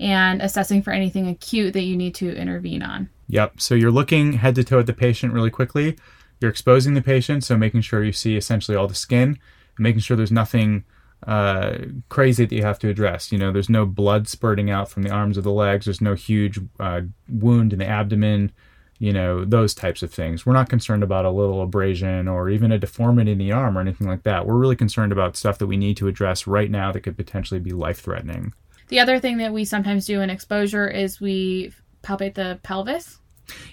and 0.00 0.40
assessing 0.40 0.82
for 0.82 0.92
anything 0.92 1.28
acute 1.28 1.74
that 1.74 1.82
you 1.82 1.96
need 1.96 2.14
to 2.16 2.34
intervene 2.34 2.82
on. 2.82 3.08
Yep. 3.28 3.60
So 3.60 3.74
you're 3.74 3.90
looking 3.90 4.32
head 4.32 4.54
to 4.56 4.64
toe 4.64 4.80
at 4.80 4.86
the 4.86 4.94
patient 4.94 5.32
really 5.32 5.50
quickly. 5.50 5.96
You're 6.40 6.50
exposing 6.50 6.94
the 6.94 7.02
patient, 7.02 7.44
so 7.44 7.56
making 7.56 7.82
sure 7.82 8.02
you 8.02 8.12
see 8.12 8.36
essentially 8.36 8.76
all 8.76 8.88
the 8.88 8.94
skin, 8.94 9.38
making 9.78 10.00
sure 10.00 10.16
there's 10.16 10.32
nothing 10.32 10.84
uh, 11.26 11.76
crazy 12.08 12.46
that 12.46 12.54
you 12.54 12.62
have 12.62 12.78
to 12.78 12.88
address. 12.88 13.30
You 13.30 13.38
know, 13.38 13.52
there's 13.52 13.68
no 13.68 13.84
blood 13.84 14.26
spurting 14.26 14.70
out 14.70 14.90
from 14.90 15.02
the 15.02 15.10
arms 15.10 15.36
or 15.36 15.42
the 15.42 15.52
legs. 15.52 15.84
There's 15.84 16.00
no 16.00 16.14
huge 16.14 16.58
uh, 16.78 17.02
wound 17.28 17.72
in 17.72 17.78
the 17.78 17.86
abdomen. 17.86 18.52
You 18.98 19.14
know, 19.14 19.46
those 19.46 19.74
types 19.74 20.02
of 20.02 20.12
things. 20.12 20.44
We're 20.44 20.52
not 20.52 20.68
concerned 20.68 21.02
about 21.02 21.24
a 21.24 21.30
little 21.30 21.62
abrasion 21.62 22.28
or 22.28 22.50
even 22.50 22.70
a 22.70 22.78
deformity 22.78 23.32
in 23.32 23.38
the 23.38 23.52
arm 23.52 23.78
or 23.78 23.80
anything 23.80 24.06
like 24.06 24.24
that. 24.24 24.46
We're 24.46 24.58
really 24.58 24.76
concerned 24.76 25.10
about 25.10 25.36
stuff 25.36 25.56
that 25.58 25.68
we 25.68 25.78
need 25.78 25.96
to 25.98 26.08
address 26.08 26.46
right 26.46 26.70
now 26.70 26.92
that 26.92 27.00
could 27.00 27.16
potentially 27.16 27.60
be 27.60 27.70
life 27.70 28.00
threatening. 28.00 28.52
The 28.88 29.00
other 29.00 29.18
thing 29.18 29.38
that 29.38 29.54
we 29.54 29.64
sometimes 29.64 30.04
do 30.04 30.20
in 30.20 30.28
exposure 30.28 30.86
is 30.86 31.20
we 31.20 31.72
palpate 32.02 32.34
the 32.34 32.58
pelvis. 32.62 33.19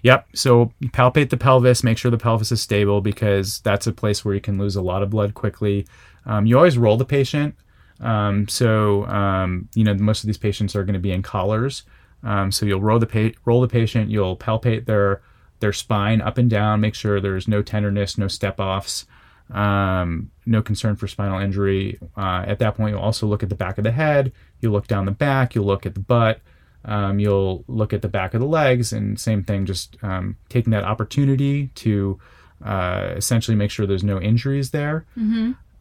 Yep. 0.04 0.28
So 0.34 0.72
palpate 0.88 1.30
the 1.30 1.38
pelvis, 1.38 1.84
make 1.84 1.98
sure 1.98 2.12
the 2.12 2.18
pelvis 2.18 2.52
is 2.52 2.62
stable 2.62 3.02
because 3.02 3.60
that's 3.60 3.88
a 3.88 3.94
place 3.94 4.24
where 4.24 4.36
you 4.36 4.42
can 4.42 4.58
lose 4.58 4.76
a 4.76 4.82
lot 4.82 5.04
of 5.04 5.10
blood 5.10 5.34
quickly. 5.34 5.88
Um, 6.26 6.46
you 6.46 6.58
always 6.58 6.78
roll 6.78 6.98
the 6.98 7.06
patient. 7.06 7.56
Um, 8.00 8.48
so 8.48 9.06
um, 9.08 9.70
you 9.74 9.84
know 9.84 9.94
most 9.96 10.24
of 10.24 10.28
these 10.28 10.38
patients 10.38 10.76
are 10.76 10.84
going 10.84 10.94
to 10.94 11.00
be 11.00 11.12
in 11.12 11.24
collars. 11.24 11.84
Um, 12.24 12.52
so 12.52 12.66
you'll 12.66 12.82
roll 12.82 13.00
the 13.00 13.08
pa- 13.08 13.38
roll 13.46 13.62
the 13.62 13.68
patient. 13.68 14.10
You'll 14.10 14.38
palpate 14.38 14.86
their 14.86 15.22
their 15.60 15.74
spine 15.74 16.22
up 16.22 16.38
and 16.38 16.50
down. 16.50 16.82
Make 16.82 16.96
sure 16.96 17.20
there's 17.20 17.48
no 17.48 17.62
tenderness, 17.62 18.18
no 18.18 18.28
step 18.28 18.60
offs, 18.60 19.06
um, 19.52 20.32
no 20.46 20.62
concern 20.62 20.96
for 20.96 21.08
spinal 21.08 21.40
injury. 21.40 22.00
Uh, 22.16 22.44
at 22.46 22.60
that 22.60 22.76
point, 22.76 22.94
you'll 22.94 23.04
also 23.04 23.28
look 23.28 23.44
at 23.44 23.50
the 23.50 23.56
back 23.56 23.78
of 23.78 23.84
the 23.84 23.92
head. 23.92 24.32
You'll 24.62 24.74
look 24.74 24.88
down 24.88 25.06
the 25.06 25.12
back. 25.12 25.56
You'll 25.56 25.66
look 25.66 25.86
at 25.86 25.94
the 25.94 26.00
butt. 26.00 26.42
Um, 26.86 27.20
you'll 27.20 27.66
look 27.68 27.92
at 27.92 28.02
the 28.02 28.08
back 28.08 28.34
of 28.34 28.40
the 28.40 28.48
legs, 28.48 28.94
and 28.94 29.20
same 29.20 29.44
thing, 29.44 29.66
just 29.66 29.98
um, 30.04 30.38
taking 30.48 30.72
that 30.72 30.84
opportunity 30.84 31.68
to 31.76 32.20
uh, 32.64 33.14
essentially 33.16 33.56
make 33.56 33.72
sure 33.72 33.86
there's 33.86 34.04
no 34.04 34.22
injuries 34.22 34.72
there. 34.72 35.06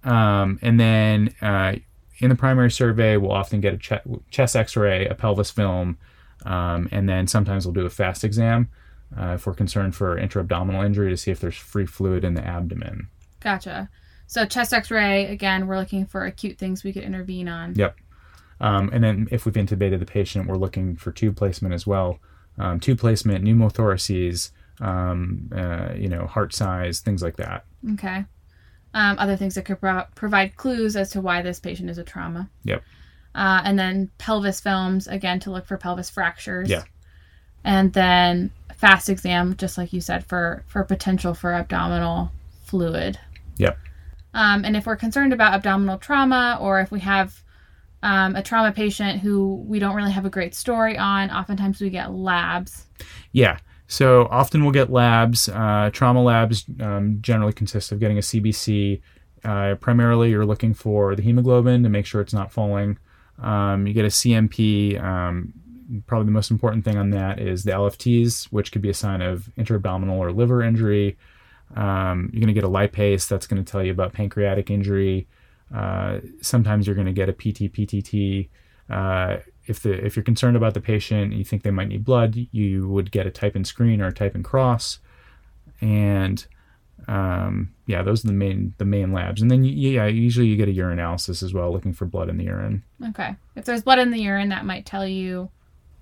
Um, 0.04 0.58
and 0.62 0.80
then 0.80 1.34
uh, 1.40 1.76
in 2.18 2.28
the 2.28 2.36
primary 2.36 2.70
survey, 2.70 3.16
we'll 3.16 3.32
often 3.32 3.60
get 3.60 3.74
a 3.74 3.78
che- 3.78 4.00
chest 4.30 4.56
X-ray, 4.56 5.06
a 5.06 5.14
pelvis 5.14 5.50
film, 5.50 5.98
um, 6.44 6.88
and 6.90 7.08
then 7.08 7.26
sometimes 7.26 7.66
we'll 7.66 7.74
do 7.74 7.86
a 7.86 7.90
fast 7.90 8.24
exam 8.24 8.68
uh, 9.18 9.34
if 9.34 9.46
we're 9.46 9.54
concerned 9.54 9.94
for 9.94 10.18
intra-abdominal 10.18 10.82
injury 10.82 11.10
to 11.10 11.16
see 11.16 11.30
if 11.30 11.40
there's 11.40 11.56
free 11.56 11.86
fluid 11.86 12.24
in 12.24 12.34
the 12.34 12.44
abdomen. 12.44 13.08
Gotcha. 13.40 13.88
So 14.26 14.44
chest 14.44 14.72
X-ray 14.72 15.26
again, 15.26 15.66
we're 15.66 15.78
looking 15.78 16.06
for 16.06 16.24
acute 16.24 16.58
things 16.58 16.82
we 16.82 16.92
could 16.92 17.04
intervene 17.04 17.48
on. 17.48 17.74
Yep. 17.74 17.96
Um, 18.60 18.90
and 18.92 19.04
then 19.04 19.28
if 19.30 19.44
we've 19.44 19.54
intubated 19.54 19.98
the 19.98 20.06
patient, 20.06 20.46
we're 20.46 20.56
looking 20.56 20.96
for 20.96 21.12
tube 21.12 21.36
placement 21.36 21.74
as 21.74 21.86
well. 21.86 22.18
Um, 22.58 22.80
tube 22.80 22.98
placement, 22.98 23.44
pneumothoraces, 23.44 24.50
um, 24.80 25.50
uh, 25.54 25.92
you 25.94 26.08
know, 26.08 26.26
heart 26.26 26.54
size, 26.54 27.00
things 27.00 27.22
like 27.22 27.36
that. 27.36 27.64
Okay. 27.92 28.24
Um, 28.94 29.18
other 29.18 29.36
things 29.36 29.54
that 29.56 29.66
could 29.66 29.80
pro- 29.80 30.06
provide 30.14 30.56
clues 30.56 30.96
as 30.96 31.10
to 31.10 31.20
why 31.20 31.42
this 31.42 31.60
patient 31.60 31.90
is 31.90 31.98
a 31.98 32.04
trauma. 32.04 32.48
Yep. 32.64 32.82
Uh, 33.34 33.60
and 33.64 33.78
then 33.78 34.10
pelvis 34.16 34.60
films 34.60 35.06
again 35.06 35.38
to 35.40 35.50
look 35.50 35.66
for 35.66 35.76
pelvis 35.76 36.08
fractures. 36.08 36.70
Yeah. 36.70 36.84
And 37.62 37.92
then 37.92 38.50
fast 38.74 39.10
exam, 39.10 39.56
just 39.56 39.76
like 39.76 39.92
you 39.92 40.00
said, 40.00 40.24
for 40.24 40.64
for 40.66 40.82
potential 40.84 41.34
for 41.34 41.52
abdominal 41.52 42.30
fluid. 42.64 43.18
Yep. 43.58 43.78
Um, 44.32 44.64
and 44.64 44.76
if 44.76 44.86
we're 44.86 44.96
concerned 44.96 45.32
about 45.32 45.52
abdominal 45.52 45.98
trauma, 45.98 46.58
or 46.60 46.80
if 46.80 46.90
we 46.90 47.00
have 47.00 47.42
um, 48.06 48.36
a 48.36 48.42
trauma 48.42 48.70
patient 48.70 49.20
who 49.20 49.64
we 49.66 49.80
don't 49.80 49.96
really 49.96 50.12
have 50.12 50.24
a 50.24 50.30
great 50.30 50.54
story 50.54 50.96
on, 50.96 51.28
oftentimes 51.28 51.80
we 51.80 51.90
get 51.90 52.12
labs. 52.12 52.86
Yeah. 53.32 53.58
So 53.88 54.28
often 54.30 54.62
we'll 54.62 54.72
get 54.72 54.90
labs. 54.90 55.48
Uh, 55.48 55.90
trauma 55.92 56.22
labs 56.22 56.64
um, 56.80 57.18
generally 57.20 57.52
consist 57.52 57.90
of 57.90 57.98
getting 57.98 58.16
a 58.16 58.20
CBC. 58.20 59.00
Uh, 59.44 59.74
primarily, 59.80 60.30
you're 60.30 60.46
looking 60.46 60.72
for 60.72 61.16
the 61.16 61.22
hemoglobin 61.22 61.82
to 61.82 61.88
make 61.88 62.06
sure 62.06 62.20
it's 62.20 62.32
not 62.32 62.52
falling. 62.52 62.96
Um, 63.42 63.88
you 63.88 63.92
get 63.92 64.04
a 64.04 64.08
CMP. 64.08 65.02
Um, 65.02 65.52
probably 66.06 66.26
the 66.26 66.32
most 66.32 66.52
important 66.52 66.84
thing 66.84 66.96
on 66.96 67.10
that 67.10 67.40
is 67.40 67.64
the 67.64 67.72
LFTs, 67.72 68.44
which 68.46 68.70
could 68.70 68.82
be 68.82 68.90
a 68.90 68.94
sign 68.94 69.20
of 69.20 69.50
intra-abdominal 69.56 70.18
or 70.18 70.30
liver 70.30 70.62
injury. 70.62 71.16
Um, 71.74 72.30
you're 72.32 72.40
going 72.40 72.54
to 72.54 72.60
get 72.60 72.64
a 72.64 72.68
lipase 72.68 73.26
that's 73.28 73.48
going 73.48 73.64
to 73.64 73.68
tell 73.68 73.82
you 73.82 73.90
about 73.90 74.12
pancreatic 74.12 74.70
injury. 74.70 75.26
Uh, 75.74 76.20
sometimes 76.40 76.86
you're 76.86 76.94
going 76.94 77.06
to 77.06 77.12
get 77.12 77.28
a 77.28 77.32
PT 77.32 77.72
PTT. 77.72 78.48
Uh, 78.88 79.38
if 79.66 79.80
the 79.80 79.92
if 79.92 80.14
you're 80.14 80.22
concerned 80.22 80.56
about 80.56 80.74
the 80.74 80.80
patient, 80.80 81.32
and 81.32 81.34
you 81.34 81.44
think 81.44 81.62
they 81.62 81.70
might 81.70 81.88
need 81.88 82.04
blood, 82.04 82.36
you 82.52 82.88
would 82.88 83.10
get 83.10 83.26
a 83.26 83.30
type 83.30 83.56
and 83.56 83.66
screen 83.66 84.00
or 84.00 84.06
a 84.06 84.12
type 84.12 84.34
and 84.34 84.44
cross, 84.44 85.00
and 85.80 86.46
um, 87.08 87.72
yeah, 87.86 88.02
those 88.02 88.24
are 88.24 88.28
the 88.28 88.34
main 88.34 88.74
the 88.78 88.84
main 88.84 89.12
labs. 89.12 89.42
And 89.42 89.50
then 89.50 89.64
you, 89.64 89.90
yeah, 89.90 90.06
usually 90.06 90.46
you 90.46 90.56
get 90.56 90.68
a 90.68 90.72
urinalysis 90.72 91.42
as 91.42 91.52
well, 91.52 91.72
looking 91.72 91.92
for 91.92 92.04
blood 92.04 92.28
in 92.28 92.36
the 92.36 92.44
urine. 92.44 92.82
Okay. 93.08 93.36
If 93.54 93.64
there's 93.64 93.82
blood 93.82 93.98
in 93.98 94.10
the 94.10 94.20
urine, 94.20 94.48
that 94.48 94.64
might 94.64 94.86
tell 94.86 95.06
you 95.06 95.50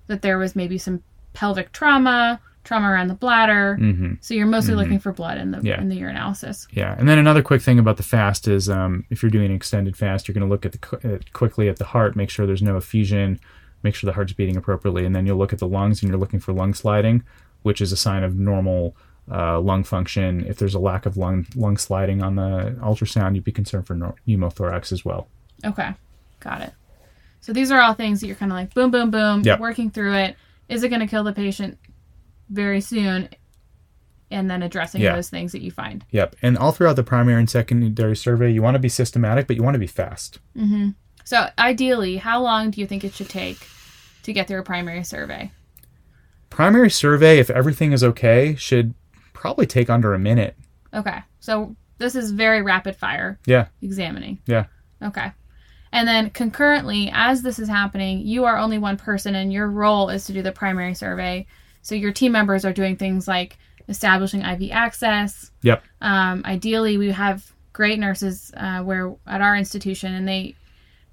that 0.07 0.21
there 0.21 0.37
was 0.37 0.55
maybe 0.55 0.77
some 0.77 1.03
pelvic 1.33 1.71
trauma, 1.71 2.39
trauma 2.65 2.89
around 2.89 3.07
the 3.07 3.13
bladder. 3.15 3.75
hmm 3.77 4.13
So 4.21 4.33
you're 4.33 4.45
mostly 4.47 4.75
looking 4.75 4.99
for 4.99 5.13
blood 5.13 5.37
in 5.37 5.51
the 5.51 5.61
Yeah. 5.61 5.79
in 5.79 5.87
the 5.89 5.99
urinalysis. 6.01 6.67
Yeah, 6.71 6.95
and 6.97 7.07
then 7.07 7.17
another 7.17 7.41
quick 7.41 7.61
thing 7.61 7.79
about 7.79 7.97
the 7.97 8.03
fast 8.03 8.47
is 8.47 8.69
um, 8.69 9.05
if 9.09 9.21
you're 9.23 9.29
doing 9.31 9.45
an 9.45 9.55
extended 9.55 9.95
fast, 9.95 10.27
you're 10.27 10.33
going 10.33 10.45
to 10.47 10.49
look 10.51 10.65
at 10.65 10.71
the 10.73 10.77
qu- 10.79 11.13
uh, 11.15 11.17
quickly 11.33 11.69
at 11.69 11.77
the 11.77 11.85
heart, 11.85 12.15
make 12.15 12.29
sure 12.29 12.45
there's 12.45 12.61
no 12.61 12.75
effusion, 12.77 13.39
make 13.83 13.95
sure 13.95 14.07
the 14.07 14.13
heart's 14.13 14.33
beating 14.33 14.57
appropriately, 14.57 15.05
and 15.05 15.15
then 15.15 15.25
you'll 15.25 15.37
look 15.37 15.53
at 15.53 15.59
the 15.59 15.67
lungs 15.67 16.01
and 16.01 16.09
you're 16.09 16.19
looking 16.19 16.39
for 16.39 16.51
lung 16.53 16.73
sliding, 16.73 17.23
which 17.61 17.79
is 17.81 17.91
a 17.91 17.97
sign 17.97 18.23
of 18.23 18.35
normal 18.35 18.95
uh, 19.31 19.59
lung 19.59 19.83
function. 19.83 20.45
If 20.45 20.57
there's 20.57 20.75
a 20.75 20.79
lack 20.79 21.05
of 21.05 21.17
lung 21.17 21.45
lung 21.55 21.77
sliding 21.77 22.21
on 22.21 22.35
the 22.35 22.75
ultrasound, 22.81 23.35
you'd 23.35 23.43
be 23.43 23.51
concerned 23.51 23.87
for 23.87 23.95
pneumothorax 24.27 24.91
as 24.91 25.03
well. 25.05 25.27
Okay. 25.63 25.93
Got 26.39 26.61
it. 26.61 26.73
So 27.41 27.53
these 27.53 27.71
are 27.71 27.79
all 27.81 27.93
things 27.93 28.21
that 28.21 28.27
you're 28.27 28.35
kind 28.35 28.51
of 28.51 28.55
like 28.57 28.73
boom, 28.73 28.91
boom, 28.91 29.11
boom, 29.11 29.41
Yep. 29.43 29.59
working 29.59 29.89
through 29.91 30.13
it. 30.15 30.35
Is 30.67 30.83
it 30.83 30.89
going 30.89 31.01
to 31.01 31.07
kill 31.07 31.23
the 31.23 31.33
patient 31.33 31.77
very 32.49 32.81
soon? 32.81 33.29
And 34.31 34.49
then 34.49 34.63
addressing 34.63 35.01
Yeah. 35.01 35.15
those 35.15 35.29
things 35.29 35.51
that 35.51 35.61
you 35.61 35.71
find. 35.71 36.03
Yep, 36.11 36.35
and 36.41 36.57
all 36.57 36.71
throughout 36.71 36.95
the 36.95 37.03
primary 37.03 37.39
and 37.39 37.49
secondary 37.49 38.15
survey, 38.15 38.51
you 38.51 38.61
want 38.61 38.75
to 38.75 38.79
be 38.79 38.89
systematic, 38.89 39.45
but 39.47 39.55
you 39.55 39.63
want 39.63 39.75
to 39.75 39.79
be 39.79 39.87
fast. 39.87 40.39
Mm-hmm. 40.57 40.89
So 41.23 41.47
ideally, 41.59 42.17
how 42.17 42.41
long 42.41 42.71
do 42.71 42.81
you 42.81 42.87
think 42.87 43.03
it 43.03 43.13
should 43.13 43.29
take 43.29 43.65
to 44.23 44.33
get 44.33 44.47
through 44.47 44.59
a 44.59 44.63
primary 44.63 45.03
survey? 45.03 45.51
Primary 46.49 46.89
survey, 46.89 47.39
if 47.39 47.49
everything 47.49 47.91
is 47.91 48.03
okay, 48.03 48.55
should 48.55 48.93
probably 49.33 49.65
take 49.65 49.89
under 49.89 50.13
a 50.13 50.19
minute. 50.19 50.55
Okay. 50.93 51.19
So 51.39 51.75
this 51.97 52.15
is 52.15 52.31
very 52.31 52.61
rapid 52.61 52.95
fire 52.95 53.39
Yeah, 53.45 53.67
examining. 53.81 54.39
yeah. 54.47 54.65
Okay. 55.03 55.31
And 55.91 56.07
then 56.07 56.29
concurrently, 56.31 57.09
as 57.13 57.41
this 57.41 57.59
is 57.59 57.69
happening, 57.69 58.19
you 58.25 58.43
are 58.45 58.57
only 58.57 58.77
one 58.77 58.97
person 58.97 59.35
and 59.35 59.53
your 59.53 59.67
role 59.69 60.09
is 60.09 60.25
to 60.25 60.33
do 60.33 60.41
the 60.41 60.51
primary 60.51 60.93
survey. 60.93 61.45
So 61.85 61.93
your 61.93 62.11
team 62.11 62.31
members 62.31 62.65
are 62.65 62.73
doing 62.73 62.95
things 62.95 63.27
like 63.27 63.59
establishing 63.87 64.41
IV 64.41 64.71
access. 64.71 65.51
Yep. 65.61 65.83
Um, 66.01 66.41
ideally, 66.43 66.97
we 66.97 67.11
have 67.11 67.53
great 67.73 67.99
nurses 67.99 68.51
uh, 68.57 68.79
where 68.81 69.13
at 69.27 69.41
our 69.41 69.55
institution, 69.55 70.11
and 70.15 70.27
they 70.27 70.55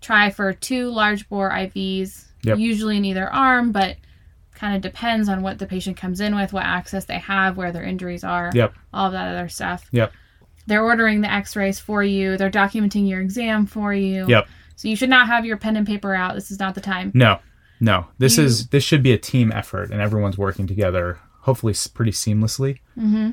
try 0.00 0.30
for 0.30 0.54
two 0.54 0.88
large 0.88 1.28
bore 1.28 1.50
IVs, 1.50 2.24
Yep. 2.44 2.56
usually 2.56 2.96
in 2.96 3.04
either 3.04 3.30
arm, 3.30 3.70
but 3.72 3.98
kind 4.54 4.74
of 4.74 4.80
depends 4.80 5.28
on 5.28 5.42
what 5.42 5.58
the 5.58 5.66
patient 5.66 5.98
comes 5.98 6.20
in 6.20 6.34
with, 6.34 6.54
what 6.54 6.64
access 6.64 7.04
they 7.04 7.18
have, 7.18 7.58
where 7.58 7.70
their 7.70 7.84
injuries 7.84 8.24
are, 8.24 8.50
Yep. 8.54 8.72
all 8.94 9.08
of 9.08 9.12
that 9.12 9.28
other 9.28 9.50
stuff. 9.50 9.86
Yep. 9.92 10.10
They're 10.66 10.82
ordering 10.82 11.20
the 11.20 11.30
X-rays 11.30 11.80
for 11.80 12.02
you. 12.02 12.38
They're 12.38 12.50
documenting 12.50 13.06
your 13.06 13.20
exam 13.20 13.66
for 13.66 13.92
you. 13.92 14.24
Yep. 14.26 14.48
So 14.76 14.88
you 14.88 14.96
should 14.96 15.10
not 15.10 15.26
have 15.26 15.44
your 15.44 15.58
pen 15.58 15.76
and 15.76 15.86
paper 15.86 16.14
out. 16.14 16.34
This 16.34 16.50
is 16.50 16.58
not 16.58 16.74
the 16.74 16.80
time. 16.80 17.10
No, 17.14 17.40
no. 17.82 18.06
This 18.18 18.38
You- 18.38 18.44
is 18.44 18.68
this 18.68 18.84
should 18.84 19.02
be 19.02 19.12
a 19.12 19.18
team 19.18 19.52
effort, 19.52 19.90
and 19.90 20.00
everyone's 20.00 20.38
working 20.38 20.66
together, 20.66 21.18
hopefully 21.40 21.74
pretty 21.92 22.12
seamlessly. 22.12 22.78
Mm-hmm. 22.96 23.30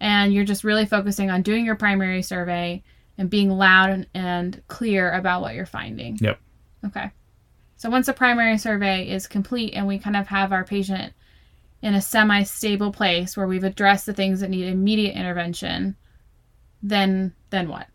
And 0.00 0.32
you're 0.32 0.44
just 0.44 0.64
really 0.64 0.86
focusing 0.86 1.30
on 1.30 1.42
doing 1.42 1.64
your 1.66 1.74
primary 1.76 2.22
survey 2.22 2.82
and 3.18 3.28
being 3.28 3.50
loud 3.50 3.90
and, 3.90 4.06
and 4.14 4.62
clear 4.68 5.12
about 5.12 5.42
what 5.42 5.54
you're 5.54 5.66
finding. 5.66 6.16
Yep. 6.20 6.40
Okay. 6.86 7.10
So 7.76 7.90
once 7.90 8.06
the 8.06 8.12
primary 8.12 8.58
survey 8.58 9.08
is 9.08 9.26
complete 9.26 9.74
and 9.74 9.86
we 9.86 9.98
kind 9.98 10.16
of 10.16 10.26
have 10.28 10.52
our 10.52 10.64
patient 10.64 11.12
in 11.82 11.94
a 11.94 12.00
semi 12.00 12.42
stable 12.44 12.92
place 12.92 13.36
where 13.36 13.46
we've 13.46 13.64
addressed 13.64 14.06
the 14.06 14.14
things 14.14 14.40
that 14.40 14.50
need 14.50 14.66
immediate 14.66 15.16
intervention, 15.16 15.96
then 16.82 17.34
then 17.50 17.68
what? 17.68 17.86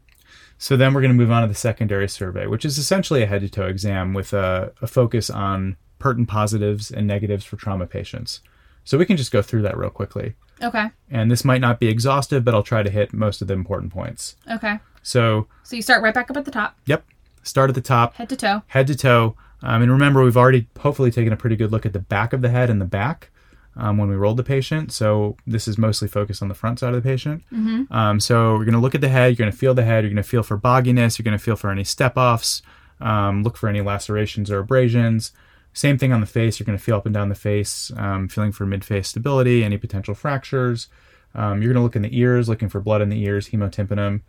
So 0.57 0.75
then 0.75 0.93
we're 0.93 1.01
going 1.01 1.11
to 1.11 1.17
move 1.17 1.31
on 1.31 1.43
to 1.43 1.47
the 1.47 1.53
secondary 1.53 2.09
survey, 2.09 2.47
which 2.47 2.65
is 2.65 2.77
essentially 2.77 3.21
a 3.23 3.27
head 3.27 3.41
to 3.41 3.49
toe 3.49 3.67
exam 3.67 4.13
with 4.13 4.33
a, 4.33 4.71
a 4.81 4.87
focus 4.87 5.29
on 5.29 5.77
pertinent 5.99 6.29
positives 6.29 6.91
and 6.91 7.05
negatives 7.07 7.45
for 7.45 7.55
trauma 7.57 7.85
patients. 7.85 8.41
So 8.83 8.97
we 8.97 9.05
can 9.05 9.17
just 9.17 9.31
go 9.31 9.41
through 9.41 9.63
that 9.63 9.77
real 9.77 9.89
quickly. 9.89 10.33
Okay. 10.61 10.87
And 11.11 11.29
this 11.29 11.45
might 11.45 11.61
not 11.61 11.79
be 11.79 11.87
exhaustive, 11.87 12.43
but 12.43 12.53
I'll 12.55 12.63
try 12.63 12.81
to 12.83 12.89
hit 12.89 13.13
most 13.13 13.41
of 13.41 13.47
the 13.47 13.53
important 13.53 13.91
points. 13.91 14.35
Okay. 14.49 14.79
So, 15.03 15.47
So 15.63 15.75
you 15.75 15.81
start 15.81 16.01
right 16.01 16.13
back 16.13 16.29
up 16.31 16.37
at 16.37 16.45
the 16.45 16.51
top, 16.51 16.77
yep, 16.85 17.05
start 17.43 17.69
at 17.69 17.75
the 17.75 17.81
top, 17.81 18.15
head 18.15 18.29
to 18.29 18.35
toe. 18.35 18.63
head 18.67 18.87
to 18.87 18.95
toe. 18.95 19.35
Um, 19.61 19.81
and 19.81 19.91
remember, 19.91 20.23
we've 20.23 20.37
already 20.37 20.67
hopefully 20.79 21.11
taken 21.11 21.33
a 21.33 21.37
pretty 21.37 21.55
good 21.55 21.71
look 21.71 21.85
at 21.85 21.93
the 21.93 21.99
back 21.99 22.33
of 22.33 22.41
the 22.41 22.49
head 22.49 22.69
and 22.69 22.81
the 22.81 22.85
back 22.85 23.29
um, 23.77 23.97
when 23.97 24.09
we 24.09 24.15
rolled 24.15 24.37
the 24.37 24.43
patient. 24.43 24.91
So 24.91 25.37
this 25.45 25.67
is 25.67 25.77
mostly 25.77 26.07
focused 26.07 26.41
on 26.41 26.47
the 26.47 26.55
front 26.55 26.79
side 26.79 26.93
of 26.93 27.01
the 27.01 27.07
patient. 27.07 27.43
Um, 27.91 28.19
so 28.19 28.53
we're 28.53 28.65
going 28.65 28.73
to 28.73 28.79
look 28.79 28.95
at 28.95 29.01
the 29.01 29.09
head. 29.09 29.27
You're 29.27 29.43
going 29.45 29.51
to 29.51 29.57
feel 29.57 29.73
the 29.73 29.85
head. 29.85 30.03
You're 30.03 30.13
going 30.13 30.23
to 30.23 30.29
feel 30.29 30.43
for 30.43 30.57
bogginess. 30.57 31.17
You're 31.17 31.23
going 31.23 31.37
to 31.37 31.43
feel 31.43 31.55
for 31.55 31.69
any 31.71 31.83
step 31.83 32.17
offs. 32.17 32.61
Um, 32.99 33.43
look 33.43 33.55
for 33.57 33.69
any 33.69 33.81
lacerations 33.81 34.49
or 34.51 34.59
abrasions. 34.59 35.31
Same 35.73 35.97
thing 35.99 36.11
on 36.11 36.21
the 36.21 36.27
face. 36.27 36.59
You're 36.59 36.65
going 36.65 36.77
to 36.77 36.83
feel 36.83 36.97
up 36.97 37.05
and 37.05 37.13
down 37.13 37.29
the 37.29 37.35
face, 37.35 37.91
um, 37.97 38.27
feeling 38.27 38.51
for 38.51 38.65
mid 38.65 38.83
face 38.83 39.09
stability, 39.09 39.63
any 39.63 39.77
potential 39.77 40.15
fractures. 40.15 40.87
Um, 41.35 41.61
you're 41.61 41.71
going 41.71 41.81
to 41.81 41.83
look 41.83 41.95
in 41.95 42.01
the 42.01 42.19
ears, 42.19 42.49
looking 42.49 42.69
for 42.69 42.81
blood 42.81 43.01
in 43.01 43.09
the 43.09 43.23
ears, 43.23 43.49
hemotympanum. 43.49 44.21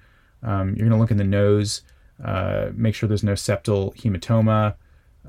Um, 0.42 0.68
you're 0.76 0.86
going 0.86 0.90
to 0.90 0.98
look 0.98 1.10
in 1.10 1.16
the 1.16 1.24
nose, 1.24 1.80
uh, 2.22 2.68
make 2.74 2.94
sure 2.94 3.08
there's 3.08 3.24
no 3.24 3.32
septal 3.32 3.96
hematoma. 3.96 4.74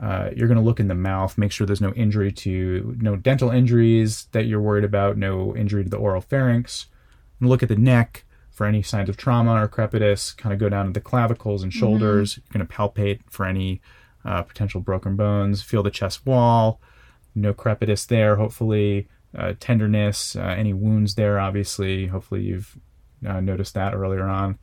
Uh, 0.01 0.29
you're 0.35 0.47
going 0.47 0.57
to 0.57 0.63
look 0.63 0.79
in 0.79 0.87
the 0.87 0.95
mouth, 0.95 1.37
make 1.37 1.51
sure 1.51 1.67
there's 1.67 1.81
no 1.81 1.93
injury 1.93 2.31
to, 2.31 2.95
no 3.01 3.17
dental 3.17 3.49
injuries 3.49 4.27
that 4.31 4.45
you're 4.45 4.61
worried 4.61 4.85
about, 4.85 5.17
no 5.17 5.55
injury 5.55 5.83
to 5.83 5.89
the 5.89 5.97
oral 5.97 6.21
pharynx. 6.21 6.87
And 7.39 7.49
look 7.49 7.61
at 7.61 7.69
the 7.69 7.75
neck 7.75 8.23
for 8.49 8.65
any 8.65 8.81
signs 8.81 9.09
of 9.09 9.17
trauma 9.17 9.61
or 9.61 9.67
crepitus. 9.67 10.35
Kind 10.37 10.53
of 10.53 10.59
go 10.59 10.69
down 10.69 10.85
to 10.85 10.91
the 10.91 11.01
clavicles 11.01 11.63
and 11.63 11.73
shoulders. 11.73 12.37
You're 12.37 12.59
going 12.59 12.67
to 12.67 12.73
palpate 12.73 13.19
for 13.29 13.45
any 13.45 13.81
uh, 14.23 14.43
potential 14.43 14.79
broken 14.79 15.15
bones. 15.15 15.61
Feel 15.61 15.83
the 15.83 15.91
chest 15.91 16.25
wall. 16.25 16.79
No 17.35 17.53
crepitus 17.53 18.07
there, 18.07 18.37
hopefully. 18.37 19.07
Uh, 19.37 19.53
tenderness, 19.59 20.35
uh, 20.35 20.41
any 20.41 20.73
wounds 20.73 21.15
there, 21.15 21.39
obviously. 21.39 22.07
Hopefully, 22.07 22.41
you've 22.41 22.77
uh, 23.27 23.39
noticed 23.39 23.73
that 23.75 23.93
earlier 23.93 24.27
on. 24.27 24.57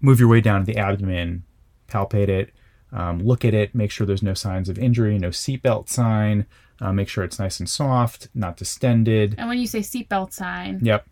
Move 0.00 0.18
your 0.18 0.28
way 0.28 0.40
down 0.40 0.60
to 0.60 0.66
the 0.66 0.76
abdomen, 0.76 1.44
palpate 1.88 2.28
it, 2.28 2.52
um, 2.94 3.18
look 3.18 3.44
at 3.44 3.52
it, 3.52 3.74
make 3.74 3.90
sure 3.90 4.06
there's 4.06 4.22
no 4.22 4.32
signs 4.34 4.68
of 4.70 4.78
injury, 4.78 5.18
no 5.18 5.28
seatbelt 5.28 5.88
sign. 5.90 6.46
Uh, 6.80 6.92
make 6.92 7.08
sure 7.08 7.22
it's 7.24 7.38
nice 7.38 7.60
and 7.60 7.68
soft, 7.68 8.28
not 8.34 8.56
distended. 8.56 9.34
And 9.38 9.48
when 9.48 9.58
you 9.58 9.66
say 9.66 9.80
seatbelt 9.80 10.32
sign, 10.32 10.80
Yep. 10.82 11.06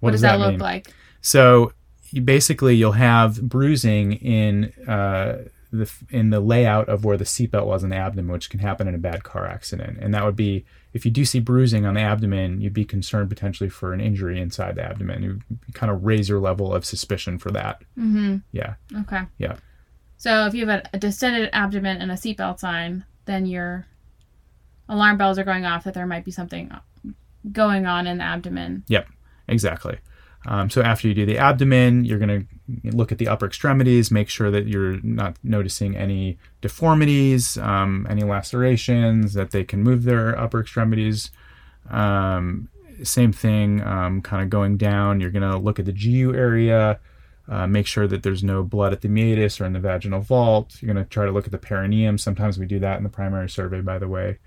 What, 0.00 0.10
does 0.12 0.20
does 0.20 0.22
that, 0.22 0.36
that 0.38 0.42
look 0.44 0.50
mean? 0.52 0.60
like? 0.60 0.88
So 1.20 1.72
you 2.10 2.22
basically, 2.22 2.74
you'll 2.76 2.92
have 2.92 3.42
bruising 3.42 4.12
in 4.12 4.72
uh, 4.86 5.44
the 5.72 5.90
in 6.10 6.30
the 6.30 6.40
layout 6.40 6.88
of 6.88 7.04
where 7.04 7.16
the 7.16 7.24
seatbelt 7.24 7.66
was 7.66 7.82
in 7.82 7.90
the 7.90 7.96
abdomen, 7.96 8.32
which 8.32 8.48
can 8.50 8.60
happen 8.60 8.86
in 8.88 8.94
a 8.94 8.98
bad 8.98 9.24
car 9.24 9.46
accident. 9.46 9.98
And 10.00 10.14
that 10.14 10.24
would 10.24 10.36
be 10.36 10.64
if 10.92 11.04
you 11.04 11.10
do 11.10 11.24
see 11.24 11.40
bruising 11.40 11.84
on 11.84 11.94
the 11.94 12.00
abdomen, 12.00 12.60
you'd 12.60 12.72
be 12.72 12.84
concerned 12.84 13.28
potentially 13.28 13.68
for 13.68 13.92
an 13.92 14.00
injury 14.00 14.40
inside 14.40 14.76
the 14.76 14.82
abdomen. 14.82 15.22
You 15.22 15.40
kind 15.74 15.90
of 15.92 16.04
raise 16.04 16.28
your 16.28 16.38
level 16.40 16.72
of 16.72 16.84
suspicion 16.84 17.38
for 17.38 17.50
that. 17.50 17.82
Mm-hmm. 17.98 18.36
Yeah, 18.52 18.74
Okay. 19.00 19.22
yeah, 19.38 19.56
So 20.16 20.46
if 20.46 20.54
you 20.54 20.66
have 20.66 20.82
a, 20.84 20.96
a 20.96 20.98
distended 20.98 21.50
abdomen 21.52 21.98
and 21.98 22.10
a 22.10 22.14
seatbelt 22.14 22.58
sign, 22.58 23.04
then 23.26 23.46
your 23.46 23.86
alarm 24.88 25.16
bells 25.16 25.38
are 25.38 25.44
going 25.44 25.66
off 25.66 25.84
that 25.84 25.94
there 25.94 26.06
might 26.06 26.24
be 26.24 26.30
something 26.30 26.70
going 27.52 27.86
on 27.86 28.06
in 28.06 28.18
the 28.18 28.24
abdomen. 28.24 28.84
yep, 28.88 29.08
exactly. 29.48 29.98
Um, 30.48 30.70
so 30.70 30.80
after 30.80 31.08
you 31.08 31.14
do 31.14 31.26
the 31.26 31.38
abdomen, 31.38 32.04
you're 32.04 32.20
going 32.20 32.46
to 32.46 32.96
look 32.96 33.10
at 33.10 33.18
the 33.18 33.26
upper 33.26 33.46
extremities, 33.46 34.12
make 34.12 34.28
sure 34.28 34.50
that 34.50 34.68
you're 34.68 35.00
not 35.02 35.36
noticing 35.42 35.96
any 35.96 36.38
deformities, 36.60 37.58
um, 37.58 38.06
any 38.08 38.22
lacerations, 38.22 39.34
that 39.34 39.50
they 39.50 39.64
can 39.64 39.82
move 39.82 40.04
their 40.04 40.38
upper 40.38 40.60
extremities. 40.60 41.30
Um, 41.90 42.68
same 43.02 43.32
thing, 43.32 43.82
um, 43.82 44.22
kind 44.22 44.42
of 44.42 44.48
going 44.48 44.76
down. 44.76 45.20
You're 45.20 45.30
going 45.30 45.50
to 45.50 45.58
look 45.58 45.80
at 45.80 45.84
the 45.84 45.92
GU 45.92 46.32
area, 46.34 47.00
uh, 47.48 47.66
make 47.66 47.86
sure 47.86 48.06
that 48.06 48.22
there's 48.22 48.42
no 48.42 48.62
blood 48.62 48.92
at 48.92 49.00
the 49.02 49.08
meatus 49.08 49.60
or 49.60 49.64
in 49.66 49.72
the 49.72 49.80
vaginal 49.80 50.20
vault. 50.20 50.76
You're 50.80 50.92
going 50.92 51.04
to 51.04 51.08
try 51.08 51.24
to 51.26 51.30
look 51.32 51.44
at 51.46 51.52
the 51.52 51.58
perineum. 51.58 52.18
Sometimes 52.18 52.58
we 52.58 52.66
do 52.66 52.78
that 52.80 52.98
in 52.98 53.04
the 53.04 53.08
primary 53.10 53.48
survey, 53.48 53.80
by 53.80 53.98
the 53.98 54.08
way. 54.08 54.38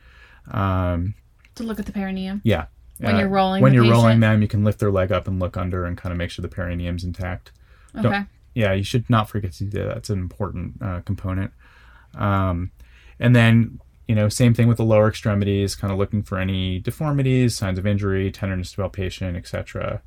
Um, 0.52 1.14
To 1.56 1.64
look 1.64 1.80
at 1.80 1.86
the 1.86 1.92
perineum. 1.94 2.42
yeah. 2.44 2.66
When 3.02 3.16
you're 3.18 3.30
rolling 3.30 3.62
when 3.64 3.74
you're 3.74 3.84
patient? 3.84 3.98
rolling 3.98 4.20
them, 4.20 4.42
you 4.42 4.50
can 4.50 4.66
lift 4.66 4.80
their 4.80 4.92
leg 4.92 5.10
up 5.14 5.26
and 5.30 5.40
look 5.40 5.56
under 5.56 5.86
and 5.86 5.98
kind 5.98 6.12
of 6.12 6.18
make 6.18 6.32
sure 6.32 6.44
the 6.44 6.50
perineum's 6.50 7.06
intact. 7.06 7.54
Don't- 7.96 8.08
Okay. 8.08 8.26
Yeah, 8.56 8.74
you 8.74 8.84
should 8.84 9.10
not 9.10 9.30
forget 9.30 9.54
to 9.54 9.64
do 9.64 9.78
that. 9.80 9.94
That's 9.94 10.10
an 10.10 10.20
important 10.20 10.82
uh, 10.82 11.00
component. 11.02 11.52
Um, 12.16 12.72
and 13.18 13.34
then, 13.34 13.80
you 14.08 14.16
know, 14.16 14.28
same 14.28 14.54
thing 14.54 14.68
with 14.68 14.76
the 14.78 14.84
lower 14.84 15.08
extremities, 15.08 15.76
kind 15.76 15.94
of 15.94 16.00
looking 16.00 16.24
for 16.24 16.40
any 16.40 16.80
deformities, 16.80 17.56
signs 17.56 17.80
of 17.80 17.86
injury, 17.88 18.32
tenderness 18.32 18.72
to 18.72 18.78
palpation, 18.78 19.36
etc. 19.38 20.02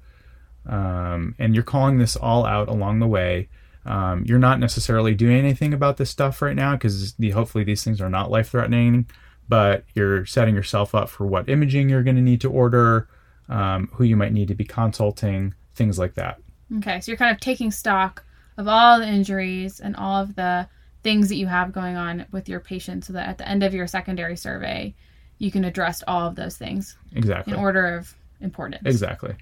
Um, 0.67 1.35
and 1.39 1.55
you're 1.55 1.65
calling 1.65 1.99
this 1.99 2.17
all 2.17 2.47
out 2.47 2.69
along 2.69 3.01
the 3.01 3.07
way. 3.07 3.49
Um, 3.85 4.25
you're 4.25 4.39
not 4.39 4.61
necessarily 4.61 5.15
doing 5.15 5.37
anything 5.37 5.75
about 5.75 5.97
this 5.97 6.11
stuff 6.11 6.41
right 6.41 6.55
now 6.55 6.73
because 6.73 7.15
the, 7.15 7.31
hopefully 7.31 7.65
these 7.65 7.83
things 7.83 8.01
are 8.01 8.11
not 8.11 8.31
life 8.31 8.51
threatening, 8.51 9.07
but 9.49 9.85
you're 9.95 10.25
setting 10.25 10.55
yourself 10.55 10.95
up 10.95 11.09
for 11.09 11.27
what 11.27 11.49
imaging 11.49 11.89
you're 11.89 12.05
going 12.05 12.17
to 12.17 12.23
need 12.23 12.41
to 12.43 12.51
order, 12.51 13.09
um, 13.49 13.89
who 13.93 14.05
you 14.05 14.17
might 14.17 14.33
need 14.33 14.49
to 14.49 14.55
be 14.55 14.65
consulting, 14.65 15.55
things 15.75 15.99
like 15.99 16.15
that. 16.15 16.39
Okay. 16.79 17.01
So 17.01 17.11
you're 17.11 17.19
kind 17.19 17.35
of 17.35 17.41
taking 17.41 17.71
stock 17.71 18.25
of 18.57 18.69
all 18.69 19.01
the 19.01 19.09
injuries 19.09 19.81
and 19.81 19.97
all 19.97 20.23
of 20.23 20.37
the 20.37 20.69
things 21.03 21.29
that 21.29 21.37
you 21.37 21.47
have 21.49 21.73
going 21.73 21.97
on 21.97 22.27
with 22.31 22.49
your 22.49 22.61
patient 22.61 23.05
so 23.05 23.13
that 23.15 23.29
at 23.29 23.39
the 23.39 23.49
end 23.49 23.65
of 23.65 23.75
your 23.75 23.89
secondary 23.89 24.37
survey, 24.37 24.95
you 25.39 25.51
can 25.51 25.65
address 25.65 26.05
all 26.07 26.29
of 26.29 26.37
those 26.37 26.57
things 26.57 26.97
Exactly. 27.17 27.53
in 27.53 27.59
order 27.59 27.97
of 27.97 28.15
importance. 28.41 28.83
Exactly. 28.87 29.35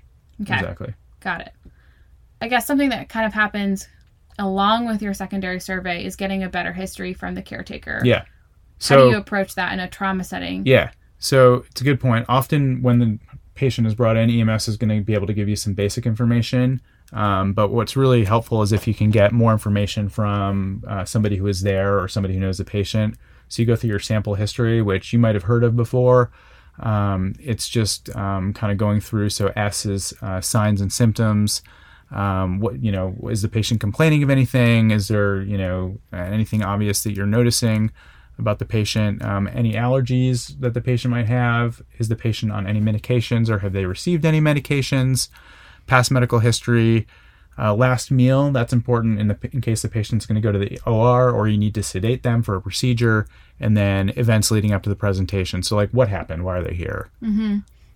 Okay. 0.43 0.55
Exactly. 0.55 0.95
Got 1.21 1.43
it. 1.43 1.53
I 2.41 2.49
guess 2.49 2.67
something 2.67 2.89
that 2.91 3.09
kind 3.09 3.27
of 3.27 3.33
happens 3.33 3.87
along 4.39 4.87
with 4.87 5.02
your 5.02 5.13
secondary 5.15 5.61
survey 5.61 6.04
is 6.04 6.17
getting 6.17 6.43
a 6.43 6.49
better 6.49 6.73
history 6.73 7.13
from 7.13 7.35
the 7.35 7.43
caretaker. 7.43 8.00
Yeah. 8.04 8.21
How 8.21 8.25
So 8.78 9.04
do 9.04 9.11
you 9.11 9.17
approach 9.19 9.54
that 9.56 9.73
in 9.73 9.80
a 9.80 9.89
trauma 9.89 10.25
setting? 10.25 10.65
yeah. 10.67 10.91
So 11.23 11.65
it's 11.71 11.83
a 11.83 11.85
good 11.85 12.00
point. 12.00 12.25
Often 12.30 12.80
when 12.83 12.99
the 12.99 13.19
patient 13.54 13.87
is 13.87 13.95
brought 13.95 14.17
in, 14.17 14.30
EMS 14.30 14.69
is 14.69 14.78
going 14.78 14.89
to 14.97 15.04
be 15.04 15.13
able 15.13 15.26
to 15.26 15.35
give 15.35 15.50
you 15.50 15.56
some 15.56 15.75
basic 15.75 16.06
information. 16.06 16.80
Um, 17.13 17.52
but 17.52 17.69
what's 17.71 17.95
really 17.95 18.25
helpful 18.25 18.63
is 18.63 18.73
if 18.73 18.89
you 18.89 18.95
can 18.95 19.11
get 19.11 19.33
more 19.33 19.52
information 19.52 20.09
from 20.09 20.83
uh, 20.89 21.04
somebody 21.04 21.37
who 21.37 21.47
is 21.47 21.61
there 21.61 21.99
or 21.99 22.09
somebody 22.09 22.33
who 22.33 22.41
knows 22.41 22.56
the 22.56 22.65
patient. 22.65 23.17
So 23.49 23.61
you 23.61 23.67
go 23.67 23.76
through 23.76 23.91
your 23.91 23.99
sample 23.99 24.35
history, 24.37 24.80
which 24.80 25.13
you 25.13 25.19
might 25.19 25.35
have 25.35 25.43
heard 25.45 25.63
of 25.63 25.76
before. 25.76 26.30
Um, 26.80 27.34
it's 27.38 27.69
just 27.69 28.14
um, 28.16 28.52
kind 28.52 28.73
of 28.73 28.78
going 28.78 29.00
through. 29.00 29.30
So 29.30 29.52
S 29.56 29.86
is 29.86 30.14
uh, 30.23 30.40
signs 30.40 30.80
and 30.80 30.93
symptoms. 30.93 31.62
Um, 32.10 32.58
what 32.58 32.82
you 32.82 32.90
know 32.90 33.14
is 33.30 33.43
the 33.43 33.49
patient 33.49 33.80
complaining 33.80 34.23
of 34.23 34.30
anything? 34.30 34.90
Is 34.90 35.08
there 35.08 35.43
you 35.43 35.56
know 35.56 35.99
anything 36.12 36.62
obvious 36.62 37.02
that 37.04 37.12
you're 37.12 37.26
noticing 37.26 37.93
about 38.38 38.58
the 38.58 38.64
patient? 38.64 39.23
Um, 39.23 39.49
any 39.52 39.75
allergies 39.75 40.58
that 40.60 40.75
the 40.75 40.80
patient 40.80 41.12
might 41.12 41.28
have? 41.28 41.82
Is 41.99 42.08
the 42.08 42.16
patient 42.16 42.50
on 42.50 42.66
any 42.66 42.80
medications 42.80 43.49
or 43.49 43.60
have 43.60 43.73
they 43.73 43.84
received 43.84 44.25
any 44.25 44.40
medications? 44.40 45.28
Past 45.86 46.10
medical 46.10 46.40
history. 46.40 47.06
Uh, 47.60 47.75
last 47.75 48.10
meal 48.10 48.50
that's 48.52 48.73
important 48.73 49.20
in 49.20 49.28
the 49.28 49.36
in 49.52 49.60
case 49.60 49.82
the 49.82 49.88
patient's 49.88 50.25
going 50.25 50.34
to 50.34 50.40
go 50.40 50.50
to 50.50 50.58
the 50.58 50.80
OR 50.86 51.30
or 51.30 51.46
you 51.46 51.58
need 51.58 51.75
to 51.75 51.82
sedate 51.82 52.23
them 52.23 52.42
for 52.42 52.54
a 52.54 52.60
procedure, 52.62 53.26
and 53.60 53.76
then 53.76 54.08
events 54.16 54.50
leading 54.50 54.73
up 54.73 54.82
to 54.82 54.88
the 54.88 54.96
presentation. 54.96 55.62
So 55.62 55.76
like 55.76 55.90
what 55.90 56.08
happened? 56.08 56.44
Why 56.44 56.56
are 56.58 56.64
they 56.64 56.75
here? 56.75 57.10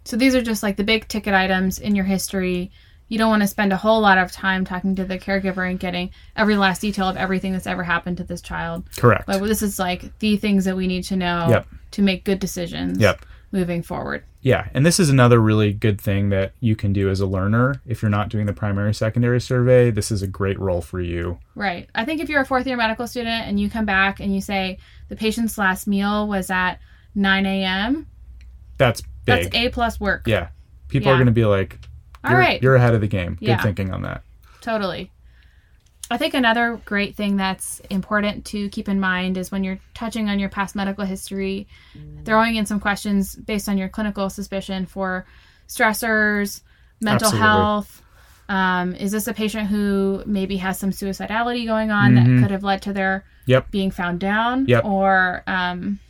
So 0.05 0.16
these 0.16 0.35
are 0.35 0.42
just 0.42 0.62
like 0.62 0.77
the 0.77 0.85
big 0.85 1.09
ticket 1.09 1.33
items 1.33 1.79
in 1.79 1.94
your 1.96 2.05
history. 2.05 2.70
You 3.09 3.16
don't 3.18 3.31
want 3.31 3.42
to 3.42 3.46
spend 3.48 3.72
a 3.72 3.77
whole 3.77 4.00
lot 4.00 4.18
of 4.18 4.33
time 4.33 4.64
talking 4.64 4.94
to 4.96 5.05
the 5.05 5.18
caregiver 5.18 5.68
and 5.68 5.79
getting 5.81 6.11
every 6.37 6.57
last 6.57 6.81
detail 6.81 7.09
of 7.09 7.16
everything 7.16 7.53
that's 7.53 7.66
ever 7.66 7.83
happened 7.83 8.16
to 8.18 8.24
this 8.24 8.42
child. 8.42 8.85
Correct. 8.96 9.27
But 9.27 9.42
this 9.42 9.62
is 9.62 9.79
like 9.79 10.18
the 10.18 10.37
things 10.37 10.64
that 10.66 10.77
we 10.77 10.87
need 10.87 11.05
to 11.05 11.16
know 11.16 11.46
Yep. 11.48 11.66
to 11.92 12.03
make 12.03 12.24
good 12.24 12.38
decisions 12.38 12.98
Yep. 12.98 13.24
moving 13.53 13.83
forward. 13.83 14.24
Yeah, 14.45 14.69
and 14.75 14.85
this 14.85 15.01
is 15.01 15.09
another 15.09 15.41
really 15.41 15.73
good 15.73 15.99
thing 15.99 16.29
that 16.29 16.53
you 16.61 16.77
can 16.77 16.93
do 16.93 17.09
as 17.09 17.21
a 17.21 17.27
learner. 17.27 17.81
If 17.87 18.03
you're 18.03 18.11
not 18.11 18.29
doing 18.29 18.45
the 18.45 18.53
primary 18.53 18.93
secondary 18.93 19.41
survey, 19.41 19.91
this 19.91 20.11
is 20.13 20.21
a 20.23 20.27
great 20.27 20.61
role 20.61 20.83
for 20.83 21.01
you. 21.01 21.39
Right. 21.55 21.89
I 21.95 22.05
think 22.05 22.21
if 22.21 22.29
you're 22.29 22.43
a 22.43 22.47
fourth 22.47 22.67
year 22.67 22.77
medical 22.77 23.07
student 23.07 23.47
and 23.49 23.59
you 23.59 23.71
come 23.71 23.87
back 23.87 24.21
and 24.21 24.35
you 24.35 24.43
say 24.43 24.79
the 25.09 25.17
patient's 25.17 25.57
last 25.57 25.87
meal 25.87 26.29
was 26.29 26.51
at 26.51 26.75
9 27.15 27.47
a.m., 27.47 28.07
That's 28.77 29.03
that's. 29.25 29.49
A 29.55 29.71
plus 29.71 29.99
work. 29.99 30.25
yeah. 30.27 30.49
People 30.89 31.09
are 31.11 31.15
going 31.17 31.25
to 31.27 31.33
be 31.33 31.47
like, 31.47 31.79
All 32.23 32.33
you're, 32.33 32.39
right. 32.41 32.63
you're 32.63 32.75
ahead 32.77 32.93
of 32.95 33.01
the 33.01 33.09
game. 33.09 33.37
Good 33.37 33.49
Yeah. 33.49 33.63
thinking 33.63 33.95
on 33.95 34.03
that. 34.03 34.23
Totally. 34.61 35.11
I 36.11 36.19
think 36.19 36.35
another 36.35 36.81
great 36.85 37.17
thing 37.17 37.37
that's 37.37 37.81
important 37.90 38.45
to 38.47 38.69
keep 38.69 38.88
in 38.88 39.01
mind 39.01 39.38
is 39.38 39.51
when 39.51 39.64
you're 39.64 39.79
touching 39.95 40.29
on 40.29 40.38
your 40.38 40.51
past 40.51 40.77
medical 40.77 41.05
history, 41.05 41.67
throwing 42.25 42.57
in 42.57 42.67
some 42.67 42.79
questions 42.79 43.35
based 43.35 43.69
on 43.69 43.79
your 43.79 43.88
clinical 43.88 44.29
suspicion 44.29 44.85
for 44.87 45.25
stressors, 45.67 46.61
mental 47.01 47.29
Absolutely. 47.29 47.40
health. 47.40 48.03
Um, 48.49 48.95
is 48.95 49.12
this 49.12 49.27
a 49.27 49.33
patient 49.33 49.69
who 49.69 50.23
maybe 50.27 50.59
has 50.59 50.79
some 50.79 50.90
suicidality 50.90 51.64
going 51.64 51.90
on 51.90 52.14
that 52.17 52.43
could 52.43 52.51
have 52.51 52.62
led 52.64 52.83
to 52.83 52.93
their 52.93 53.21
Mm-hmm. 53.21 53.51
Yep. 53.51 53.71
being 53.71 53.90
found 53.90 54.21
down? 54.21 54.64
Yep. 54.69 54.85
Or 54.87 55.43
um, 55.47 56.01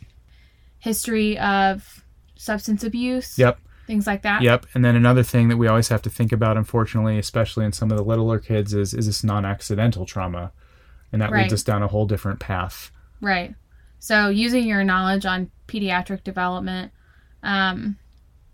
history 0.79 1.37
of 1.37 2.03
substance 2.37 2.83
abuse? 2.83 3.37
Yep. 3.37 3.59
Things 3.87 4.07
like 4.07 4.23
that? 4.23 4.41
Yep. 4.41 4.65
And 4.73 4.83
then 4.83 4.95
another 4.95 5.23
thing 5.23 5.47
that 5.49 5.57
we 5.57 5.67
always 5.67 5.89
have 5.89 6.01
to 6.03 6.09
think 6.09 6.31
about, 6.31 6.57
unfortunately, 6.57 7.17
especially 7.19 7.65
in 7.65 7.71
some 7.71 7.91
of 7.91 7.97
the 7.97 8.03
littler 8.03 8.39
kids, 8.39 8.73
is 8.73 8.93
is 8.93 9.05
this 9.05 9.23
non-accidental 9.23 10.05
trauma, 10.05 10.51
and 11.11 11.21
that 11.21 11.31
Right. 11.31 11.43
leads 11.43 11.53
us 11.53 11.63
down 11.63 11.83
a 11.83 11.87
whole 11.87 12.05
different 12.05 12.39
path. 12.39 12.91
Right. 13.21 13.53
So 13.99 14.29
using 14.29 14.67
your 14.67 14.83
knowledge 14.83 15.25
on 15.25 15.51
pediatric 15.67 16.23
development 16.23 16.91
um, 17.43 17.97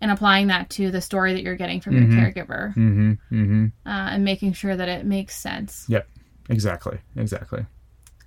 and 0.00 0.10
applying 0.10 0.48
that 0.48 0.68
to 0.70 0.90
the 0.90 1.00
story 1.00 1.32
that 1.34 1.42
you're 1.42 1.56
getting 1.56 1.80
from 1.80 1.94
your 1.96 2.06
caregiver 2.06 2.74
Mm-hmm. 2.74 3.12
Mm-hmm. 3.32 3.64
uh, 3.86 3.90
and 4.10 4.24
making 4.24 4.52
sure 4.54 4.74
that 4.76 4.88
it 4.88 5.04
makes 5.06 5.36
sense. 5.36 5.86
Yep. 5.88 6.08
Exactly. 6.48 6.98
Exactly. 7.16 7.64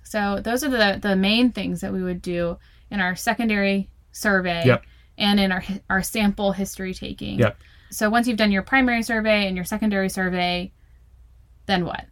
So 0.02 0.40
those 0.40 0.62
are 0.64 0.68
the, 0.70 0.98
the 1.00 1.16
main 1.16 1.52
things 1.52 1.80
that 1.80 1.92
we 1.92 2.02
would 2.02 2.22
do 2.22 2.58
in 2.90 3.00
our 3.00 3.14
secondary 3.16 3.90
survey 4.12 4.64
Yep. 4.64 4.84
And 5.18 5.40
in 5.40 5.52
our, 5.52 5.64
our 5.90 6.02
sample 6.02 6.52
history 6.52 6.94
taking. 6.94 7.38
Yep. 7.38 7.58
So 7.90 8.10
once 8.10 8.26
you've 8.26 8.36
done 8.36 8.52
your 8.52 8.62
primary 8.62 9.02
survey 9.02 9.46
and 9.46 9.56
your 9.56 9.64
secondary 9.64 10.08
survey, 10.08 10.72
then 11.66 11.84
what? 11.84 12.04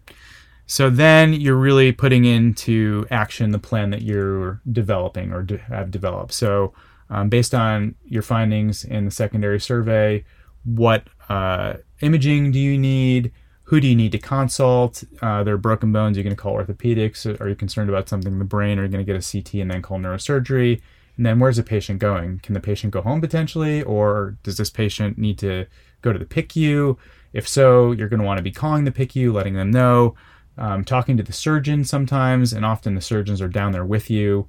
So 0.67 0.89
then 0.89 1.35
you're 1.35 1.57
really 1.57 1.93
putting 1.93 2.25
into 2.25 3.07
action 3.11 3.51
the 3.51 3.59
plan 3.59 3.91
that 3.91 4.03
you're 4.03 4.61
developing 4.71 5.33
or 5.33 5.43
de- 5.43 5.59
have 5.59 5.91
developed. 5.91 6.33
So, 6.33 6.73
um, 7.11 7.29
based 7.29 7.55
on 7.55 7.95
your 8.07 8.23
findings 8.23 8.83
in 8.83 9.05
the 9.05 9.11
secondary 9.11 9.61
survey, 9.61 10.25
what 10.65 11.07
uh, 11.29 11.75
imaging 12.01 12.51
do 12.53 12.59
you 12.59 12.79
need? 12.79 13.31
Who 13.65 13.81
do 13.81 13.87
you 13.87 13.95
need 13.95 14.13
to 14.13 14.19
consult? 14.19 15.05
Uh, 15.21 15.43
there 15.45 15.55
are 15.55 15.59
broken 15.59 15.93
bones. 15.93 16.17
You're 16.17 16.25
going 16.25 16.37
to 16.37 16.41
call 16.41 16.55
orthopedics. 16.55 17.41
Are 17.41 17.49
you 17.49 17.55
concerned 17.55 17.91
about 17.91 18.09
something 18.09 18.33
in 18.33 18.39
the 18.39 18.45
brain? 18.45 18.79
Are 18.79 18.85
you 18.85 18.89
going 18.89 19.05
to 19.05 19.13
get 19.13 19.23
a 19.23 19.33
CT 19.33 19.55
and 19.61 19.71
then 19.71 19.83
call 19.83 19.99
neurosurgery? 19.99 20.81
And 21.17 21.25
then 21.25 21.39
where's 21.39 21.57
the 21.57 21.63
patient 21.63 22.01
going? 22.01 22.41
Can 22.41 22.55
the 22.55 22.61
patient 22.61 22.93
go 22.93 23.01
home 23.03 23.21
potentially, 23.21 23.83
or 23.83 24.37
does 24.43 24.57
this 24.57 24.71
patient 24.71 25.17
need 25.17 25.39
to 25.39 25.67
go 26.03 26.13
to 26.13 26.19
the 26.19 26.25
PICU? 26.25 26.97
If 27.33 27.49
so, 27.49 27.93
you're 27.93 28.09
going 28.09 28.21
to 28.21 28.27
want 28.27 28.39
to 28.39 28.43
be 28.43 28.51
calling 28.51 28.85
the 28.85 28.91
PICU, 28.93 29.33
letting 29.33 29.55
them 29.55 29.71
know, 29.71 30.15
um, 30.59 30.85
talking 30.85 31.17
to 31.17 31.23
the 31.23 31.33
surgeon 31.33 31.85
sometimes, 31.85 32.53
and 32.53 32.65
often 32.65 32.95
the 32.95 33.01
surgeons 33.01 33.41
are 33.41 33.49
down 33.49 33.73
there 33.73 33.85
with 33.85 34.11
you. 34.11 34.49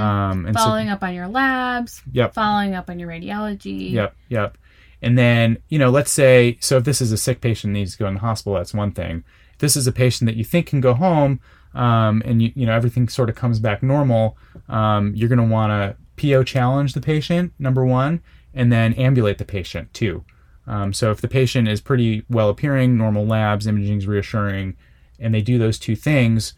Um, 0.00 0.46
and 0.46 0.56
so, 0.56 0.64
Following 0.64 0.88
up 0.88 1.02
on 1.02 1.14
your 1.14 1.28
labs, 1.28 2.02
yep, 2.12 2.34
following 2.34 2.74
up 2.74 2.90
on 2.90 2.98
your 2.98 3.08
radiology. 3.08 3.92
Yep, 3.92 4.16
yep. 4.28 4.58
And 5.02 5.18
then, 5.18 5.58
you 5.68 5.78
know, 5.78 5.90
let's 5.90 6.10
say, 6.10 6.56
so 6.60 6.78
if 6.78 6.84
this 6.84 7.00
is 7.00 7.12
a 7.12 7.18
sick 7.18 7.40
patient 7.40 7.72
that 7.72 7.78
needs 7.78 7.92
to 7.92 7.98
go 7.98 8.06
in 8.06 8.14
the 8.14 8.20
hospital, 8.20 8.54
that's 8.54 8.74
one 8.74 8.92
thing. 8.92 9.24
If 9.52 9.58
this 9.58 9.76
is 9.76 9.86
a 9.86 9.92
patient 9.92 10.26
that 10.26 10.36
you 10.36 10.44
think 10.44 10.66
can 10.66 10.80
go 10.80 10.94
home, 10.94 11.40
um, 11.74 12.22
and 12.24 12.40
you, 12.42 12.52
you 12.54 12.66
know 12.66 12.74
everything 12.74 13.08
sort 13.08 13.28
of 13.28 13.36
comes 13.36 13.58
back 13.58 13.82
normal, 13.82 14.36
um, 14.68 15.14
you're 15.14 15.28
going 15.28 15.38
to 15.38 15.44
want 15.44 15.70
to 15.70 15.96
PO 16.16 16.44
challenge 16.44 16.92
the 16.92 17.00
patient, 17.00 17.52
number 17.58 17.84
one, 17.84 18.22
and 18.54 18.72
then 18.72 18.94
ambulate 18.94 19.38
the 19.38 19.44
patient 19.44 19.92
too. 19.92 20.24
Um, 20.66 20.92
so 20.92 21.10
if 21.10 21.20
the 21.20 21.28
patient 21.28 21.68
is 21.68 21.80
pretty 21.80 22.24
well 22.28 22.48
appearing, 22.48 22.96
normal 22.96 23.26
labs, 23.26 23.66
imaging 23.66 23.98
is 23.98 24.06
reassuring, 24.06 24.76
and 25.18 25.34
they 25.34 25.42
do 25.42 25.58
those 25.58 25.78
two 25.78 25.94
things, 25.94 26.54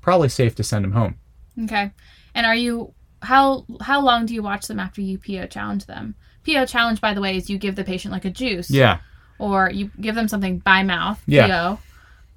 probably 0.00 0.28
safe 0.28 0.54
to 0.56 0.64
send 0.64 0.84
them 0.84 0.92
home. 0.92 1.16
Okay. 1.64 1.90
And 2.34 2.46
are 2.46 2.54
you 2.54 2.94
how 3.22 3.64
how 3.80 4.00
long 4.00 4.26
do 4.26 4.34
you 4.34 4.42
watch 4.42 4.66
them 4.66 4.78
after 4.78 5.00
you 5.00 5.18
PO 5.18 5.46
challenge 5.46 5.86
them? 5.86 6.14
PO 6.46 6.66
challenge, 6.66 7.00
by 7.00 7.14
the 7.14 7.20
way, 7.20 7.36
is 7.36 7.48
you 7.48 7.58
give 7.58 7.76
the 7.76 7.84
patient 7.84 8.12
like 8.12 8.24
a 8.24 8.30
juice. 8.30 8.70
Yeah. 8.70 9.00
Or 9.38 9.70
you 9.70 9.90
give 10.00 10.14
them 10.14 10.28
something 10.28 10.58
by 10.58 10.82
mouth. 10.82 11.22
Yeah. 11.26 11.46
PO, 11.46 11.78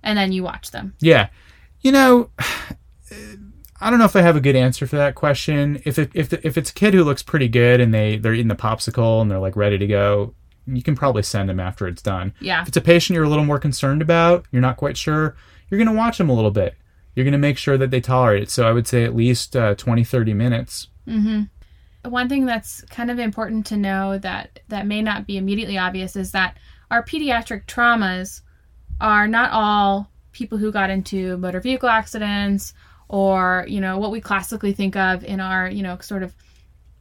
and 0.03 0.17
then 0.17 0.31
you 0.31 0.43
watch 0.43 0.71
them. 0.71 0.95
Yeah. 0.99 1.29
You 1.81 1.91
know, 1.91 2.29
I 3.79 3.89
don't 3.89 3.99
know 3.99 4.05
if 4.05 4.15
I 4.15 4.21
have 4.21 4.35
a 4.35 4.41
good 4.41 4.55
answer 4.55 4.87
for 4.87 4.95
that 4.95 5.15
question. 5.15 5.81
If 5.85 5.99
it, 5.99 6.11
if 6.13 6.33
if 6.33 6.57
it's 6.57 6.71
a 6.71 6.73
kid 6.73 6.93
who 6.93 7.03
looks 7.03 7.21
pretty 7.21 7.47
good 7.47 7.79
and 7.79 7.93
they 7.93 8.17
they're 8.17 8.33
eating 8.33 8.47
the 8.47 8.55
popsicle 8.55 9.21
and 9.21 9.29
they're 9.29 9.39
like 9.39 9.55
ready 9.55 9.77
to 9.77 9.87
go, 9.87 10.33
you 10.65 10.81
can 10.81 10.95
probably 10.95 11.23
send 11.23 11.49
them 11.49 11.59
after 11.59 11.87
it's 11.87 12.01
done. 12.01 12.33
Yeah. 12.39 12.61
If 12.61 12.69
it's 12.69 12.77
a 12.77 12.81
patient 12.81 13.15
you're 13.15 13.25
a 13.25 13.29
little 13.29 13.45
more 13.45 13.59
concerned 13.59 14.01
about, 14.01 14.45
you're 14.51 14.61
not 14.61 14.77
quite 14.77 14.97
sure, 14.97 15.35
you're 15.69 15.77
going 15.77 15.87
to 15.87 15.97
watch 15.97 16.17
them 16.17 16.29
a 16.29 16.33
little 16.33 16.51
bit. 16.51 16.75
You're 17.15 17.23
going 17.23 17.31
to 17.31 17.37
make 17.37 17.57
sure 17.57 17.77
that 17.77 17.89
they 17.89 18.01
tolerate 18.01 18.43
it. 18.43 18.51
So 18.51 18.67
I 18.67 18.71
would 18.71 18.87
say 18.87 19.03
at 19.03 19.15
least 19.15 19.55
uh, 19.55 19.75
20, 19.75 20.03
30 20.03 20.33
minutes. 20.33 20.87
One 22.03 22.29
thing 22.29 22.45
that's 22.45 22.81
kind 22.89 23.09
of 23.09 23.19
important 23.19 23.65
to 23.67 23.77
know 23.77 24.17
that 24.19 24.59
that 24.67 24.85
may 24.85 25.01
not 25.01 25.25
be 25.25 25.37
immediately 25.37 25.77
obvious 25.77 26.15
is 26.15 26.31
that 26.31 26.57
our 26.91 27.03
pediatric 27.03 27.65
traumas 27.65 28.41
are 29.01 29.27
not 29.27 29.51
all 29.51 30.09
people 30.31 30.57
who 30.57 30.71
got 30.71 30.89
into 30.89 31.37
motor 31.37 31.59
vehicle 31.59 31.89
accidents 31.89 32.73
or 33.09 33.65
you 33.67 33.79
know 33.81 33.97
what 33.97 34.11
we 34.11 34.19
classically 34.21 34.73
think 34.73 34.95
of 34.95 35.23
in 35.23 35.39
our 35.39 35.69
you 35.69 35.81
know 35.83 35.97
sort 35.99 36.23
of 36.23 36.33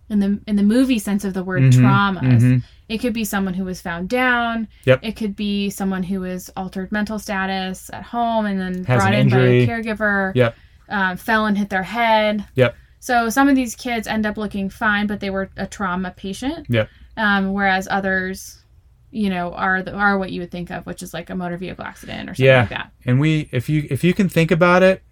in 0.08 0.20
the 0.20 0.40
in 0.46 0.56
the 0.56 0.62
movie 0.62 0.98
sense 0.98 1.24
of 1.24 1.34
the 1.34 1.42
word 1.42 1.62
traumas. 1.64 2.62
It 2.88 2.98
could 2.98 3.12
be 3.12 3.24
someone 3.24 3.54
who 3.54 3.64
was 3.64 3.80
found 3.80 4.08
down. 4.08 4.68
Yep. 4.84 5.00
It 5.02 5.16
could 5.16 5.34
be 5.34 5.70
someone 5.70 6.04
who 6.04 6.20
was 6.20 6.48
altered 6.56 6.92
mental 6.92 7.18
status 7.18 7.90
at 7.92 8.04
home 8.04 8.46
and 8.46 8.60
then 8.60 8.84
Has 8.84 9.02
brought 9.02 9.12
in 9.14 9.28
by 9.28 9.38
a 9.38 9.66
caregiver. 9.66 10.32
Yep. 10.36 10.54
Um, 10.88 11.16
fell 11.16 11.46
and 11.46 11.58
hit 11.58 11.68
their 11.68 11.82
head. 11.82 12.46
Yep. 12.54 12.76
So 13.00 13.28
some 13.28 13.48
of 13.48 13.56
these 13.56 13.74
kids 13.74 14.06
end 14.06 14.24
up 14.24 14.36
looking 14.36 14.70
fine, 14.70 15.08
but 15.08 15.18
they 15.18 15.30
were 15.30 15.50
a 15.56 15.66
trauma 15.66 16.12
patient. 16.16 16.66
Yep. 16.70 16.88
Um, 17.16 17.52
whereas 17.54 17.88
others, 17.90 18.62
you 19.10 19.30
know, 19.30 19.52
are 19.54 19.82
the, 19.82 19.92
are 19.92 20.16
what 20.16 20.30
you 20.30 20.40
would 20.42 20.52
think 20.52 20.70
of, 20.70 20.86
which 20.86 21.02
is 21.02 21.12
like 21.12 21.28
a 21.28 21.34
motor 21.34 21.56
vehicle 21.56 21.84
accident 21.84 22.30
or 22.30 22.34
something 22.34 22.46
Yeah. 22.46 22.60
like 22.60 22.68
that. 22.70 22.92
And 23.04 23.18
we 23.18 23.48
if 23.50 23.68
you 23.68 23.88
if 23.90 24.04
you 24.04 24.14
can 24.14 24.28
think 24.28 24.52
about 24.52 24.84
it, 24.84 25.02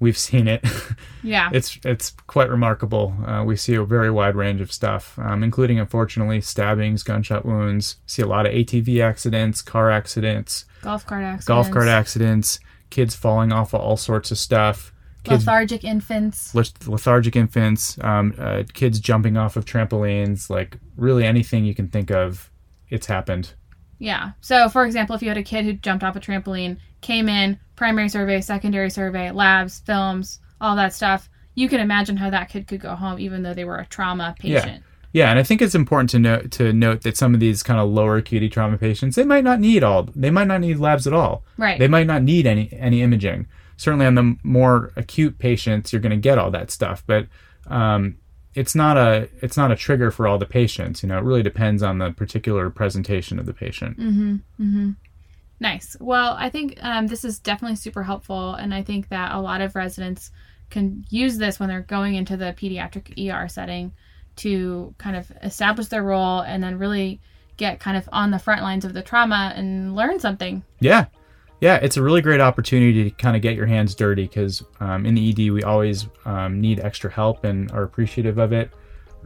we've 0.00 0.18
seen 0.18 0.48
it. 0.48 0.64
Yeah. 1.22 1.50
it's 1.52 1.76
it's 1.84 2.10
quite 2.28 2.48
remarkable. 2.50 3.12
Uh, 3.26 3.42
we 3.42 3.56
see 3.56 3.74
a 3.74 3.82
very 3.82 4.12
wide 4.12 4.36
range 4.36 4.60
of 4.60 4.70
stuff, 4.70 5.18
um, 5.18 5.42
including 5.42 5.80
unfortunately 5.80 6.40
stabbings, 6.40 7.02
gunshot 7.02 7.44
wounds. 7.44 7.96
See 8.06 8.22
a 8.22 8.26
lot 8.28 8.46
of 8.46 8.52
ATV 8.52 9.02
accidents, 9.02 9.60
car 9.60 9.90
accidents, 9.90 10.66
golf 10.82 11.04
cart 11.04 11.24
accidents. 11.24 11.46
golf 11.46 11.70
cart 11.72 11.88
accidents, 11.88 12.60
kids 12.90 13.16
falling 13.16 13.52
off 13.52 13.74
of 13.74 13.80
all 13.80 13.96
sorts 13.96 14.30
of 14.30 14.38
stuff, 14.38 14.92
kids 15.24 15.44
Lethargic 15.46 15.82
infants. 15.82 16.54
lethargic 16.54 17.34
infants, 17.34 17.98
um, 18.04 18.32
uh, 18.38 18.62
kids 18.72 19.00
jumping 19.00 19.36
off 19.36 19.56
of 19.56 19.64
trampolines, 19.64 20.48
like 20.48 20.78
really 20.96 21.24
anything 21.24 21.64
you 21.64 21.74
can 21.74 21.88
think 21.88 22.12
of, 22.12 22.52
it's 22.88 23.06
happened. 23.06 23.54
Yeah. 23.98 24.32
So, 24.40 24.68
for 24.68 24.84
example, 24.84 25.16
if 25.16 25.22
you 25.22 25.28
had 25.28 25.38
a 25.38 25.42
kid 25.42 25.64
who 25.64 25.72
jumped 25.74 26.04
off 26.04 26.16
a 26.16 26.20
trampoline, 26.20 26.78
came 27.00 27.28
in, 27.28 27.58
primary 27.76 28.08
survey, 28.08 28.40
secondary 28.40 28.90
survey, 28.90 29.30
labs, 29.30 29.80
films, 29.80 30.40
all 30.60 30.76
that 30.76 30.92
stuff, 30.94 31.28
you 31.54 31.68
can 31.68 31.80
imagine 31.80 32.16
how 32.16 32.30
that 32.30 32.48
kid 32.48 32.66
could 32.66 32.80
go 32.80 32.94
home 32.94 33.18
even 33.18 33.42
though 33.42 33.54
they 33.54 33.64
were 33.64 33.78
a 33.78 33.86
trauma 33.86 34.34
patient. 34.38 34.82
Yeah, 35.12 35.24
Yeah, 35.24 35.30
and 35.30 35.38
I 35.38 35.42
think 35.42 35.62
it's 35.62 35.74
important 35.74 36.10
to 36.10 36.18
note 36.18 36.50
to 36.52 36.72
note 36.72 37.02
that 37.02 37.16
some 37.16 37.34
of 37.34 37.40
these 37.40 37.62
kind 37.62 37.80
of 37.80 37.88
lower 37.88 38.16
acuity 38.16 38.48
trauma 38.48 38.78
patients, 38.78 39.16
they 39.16 39.24
might 39.24 39.44
not 39.44 39.60
need 39.60 39.82
all, 39.82 40.08
they 40.14 40.30
might 40.30 40.48
not 40.48 40.60
need 40.60 40.78
labs 40.78 41.06
at 41.06 41.12
all. 41.12 41.44
Right. 41.56 41.78
They 41.78 41.88
might 41.88 42.06
not 42.06 42.22
need 42.22 42.46
any 42.46 42.70
any 42.72 43.02
imaging. 43.02 43.46
Certainly, 43.78 44.06
on 44.06 44.14
the 44.14 44.36
more 44.42 44.92
acute 44.96 45.38
patients, 45.38 45.92
you're 45.92 46.00
going 46.00 46.10
to 46.10 46.16
get 46.16 46.38
all 46.38 46.50
that 46.50 46.70
stuff, 46.70 47.02
but 47.06 47.26
um, 47.66 48.16
it's 48.56 48.74
not 48.74 48.96
a 48.96 49.28
it's 49.42 49.56
not 49.56 49.70
a 49.70 49.76
trigger 49.76 50.10
for 50.10 50.26
all 50.26 50.38
the 50.38 50.46
patients. 50.46 51.02
You 51.02 51.10
know, 51.10 51.18
it 51.18 51.24
really 51.24 51.42
depends 51.42 51.82
on 51.82 51.98
the 51.98 52.10
particular 52.10 52.70
presentation 52.70 53.38
of 53.38 53.46
the 53.46 53.52
patient. 53.52 53.98
Mm-hmm. 53.98 54.34
Mm-hmm. 54.60 54.90
Nice. 55.60 55.96
Well, 56.00 56.34
I 56.38 56.48
think 56.48 56.78
um, 56.80 57.06
this 57.06 57.24
is 57.24 57.38
definitely 57.38 57.76
super 57.76 58.02
helpful, 58.02 58.54
and 58.54 58.74
I 58.74 58.82
think 58.82 59.10
that 59.10 59.34
a 59.34 59.40
lot 59.40 59.60
of 59.60 59.76
residents 59.76 60.30
can 60.70 61.04
use 61.10 61.36
this 61.36 61.60
when 61.60 61.68
they're 61.68 61.82
going 61.82 62.14
into 62.14 62.36
the 62.36 62.54
pediatric 62.56 63.30
ER 63.30 63.46
setting 63.46 63.92
to 64.36 64.94
kind 64.98 65.16
of 65.16 65.30
establish 65.42 65.86
their 65.88 66.02
role 66.02 66.40
and 66.40 66.62
then 66.62 66.78
really 66.78 67.20
get 67.56 67.78
kind 67.80 67.96
of 67.96 68.08
on 68.12 68.30
the 68.30 68.38
front 68.38 68.62
lines 68.62 68.84
of 68.84 68.92
the 68.94 69.02
trauma 69.02 69.52
and 69.54 69.94
learn 69.94 70.18
something. 70.18 70.62
Yeah. 70.80 71.06
Yeah, 71.60 71.76
it's 71.76 71.96
a 71.96 72.02
really 72.02 72.20
great 72.20 72.40
opportunity 72.40 73.04
to 73.04 73.10
kind 73.10 73.36
of 73.36 73.42
get 73.42 73.54
your 73.54 73.66
hands 73.66 73.94
dirty 73.94 74.24
because 74.24 74.62
um, 74.80 75.06
in 75.06 75.14
the 75.14 75.30
ED 75.30 75.52
we 75.52 75.62
always 75.62 76.06
um, 76.24 76.60
need 76.60 76.80
extra 76.80 77.10
help 77.10 77.44
and 77.44 77.70
are 77.72 77.82
appreciative 77.82 78.38
of 78.38 78.52
it, 78.52 78.70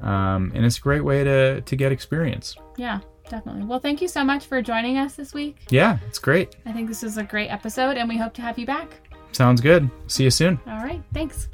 um, 0.03 0.53
and 0.55 0.65
it's 0.65 0.79
a 0.79 0.81
great 0.81 1.05
way 1.05 1.25
to 1.25 1.61
to 1.61 1.77
get 1.77 1.93
experience. 1.93 2.57
Yeah, 2.77 3.01
definitely. 3.29 3.65
Well, 3.65 3.81
thank 3.81 4.01
you 4.01 4.09
so 4.09 4.25
much 4.25 4.47
for 4.47 4.63
joining 4.63 4.97
us 4.97 5.15
this 5.15 5.35
week. 5.35 5.57
Yeah, 5.71 5.99
it's 6.07 6.19
great. 6.19 6.57
I 6.67 6.73
think 6.73 6.89
this 6.89 7.03
is 7.03 7.19
a 7.19 7.25
great 7.25 7.49
episode, 7.49 7.97
and 7.97 8.09
we 8.09 8.17
hope 8.17 8.35
to 8.35 8.43
have 8.43 8.59
you 8.59 8.67
back. 8.67 9.09
Sounds 9.33 9.61
good. 9.61 9.91
See 10.07 10.25
you 10.25 10.31
soon. 10.31 10.61
All 10.67 10.83
right. 10.83 11.03
Thanks. 11.13 11.49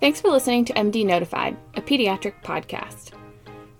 Thanks 0.00 0.18
for 0.18 0.28
listening 0.28 0.64
to 0.64 0.72
MD 0.72 1.04
Notified, 1.04 1.58
a 1.74 1.82
pediatric 1.82 2.32
podcast. 2.42 3.10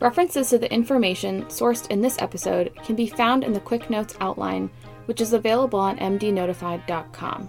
References 0.01 0.51
to 0.51 0.59
the 0.59 0.71
information 0.71 1.45
sourced 1.47 1.91
in 1.91 2.03
this 2.03 2.21
episode 2.21 2.75
can 2.85 2.95
be 2.95 3.07
found 3.07 3.43
in 3.43 3.55
the 3.55 3.61
Quick 3.61 3.89
Notes 3.89 4.15
outline, 4.21 4.69
which 5.07 5.23
is 5.23 5.33
available 5.33 5.79
on 5.79 5.97
mdnotified.com. 5.97 7.49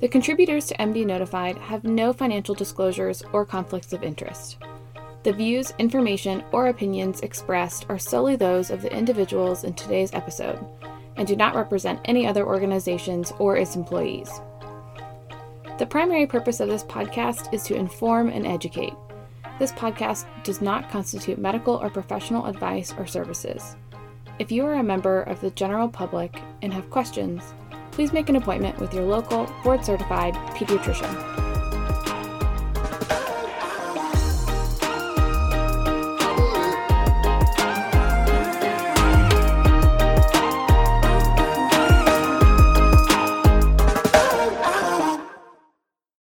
The 0.00 0.08
contributors 0.08 0.66
to 0.66 0.76
MD 0.78 1.06
Notified 1.06 1.58
have 1.58 1.84
no 1.84 2.12
financial 2.12 2.56
disclosures 2.56 3.22
or 3.32 3.46
conflicts 3.46 3.92
of 3.92 4.02
interest. 4.02 4.58
The 5.22 5.32
views, 5.32 5.72
information, 5.78 6.42
or 6.50 6.66
opinions 6.66 7.20
expressed 7.20 7.86
are 7.88 8.00
solely 8.00 8.34
those 8.34 8.70
of 8.70 8.82
the 8.82 8.92
individuals 8.92 9.62
in 9.62 9.74
today's 9.74 10.12
episode 10.12 10.58
and 11.16 11.28
do 11.28 11.36
not 11.36 11.54
represent 11.54 12.00
any 12.04 12.26
other 12.26 12.44
organizations 12.44 13.32
or 13.38 13.56
its 13.56 13.76
employees. 13.76 14.40
The 15.80 15.86
primary 15.86 16.26
purpose 16.26 16.60
of 16.60 16.68
this 16.68 16.84
podcast 16.84 17.54
is 17.54 17.62
to 17.62 17.74
inform 17.74 18.28
and 18.28 18.46
educate. 18.46 18.92
This 19.58 19.72
podcast 19.72 20.26
does 20.44 20.60
not 20.60 20.90
constitute 20.90 21.38
medical 21.38 21.76
or 21.76 21.88
professional 21.88 22.44
advice 22.44 22.92
or 22.98 23.06
services. 23.06 23.76
If 24.38 24.52
you 24.52 24.66
are 24.66 24.74
a 24.74 24.82
member 24.82 25.22
of 25.22 25.40
the 25.40 25.52
general 25.52 25.88
public 25.88 26.38
and 26.60 26.74
have 26.74 26.90
questions, 26.90 27.54
please 27.92 28.12
make 28.12 28.28
an 28.28 28.36
appointment 28.36 28.78
with 28.78 28.92
your 28.92 29.04
local 29.04 29.50
board 29.64 29.82
certified 29.82 30.34
pediatrician. 30.54 31.49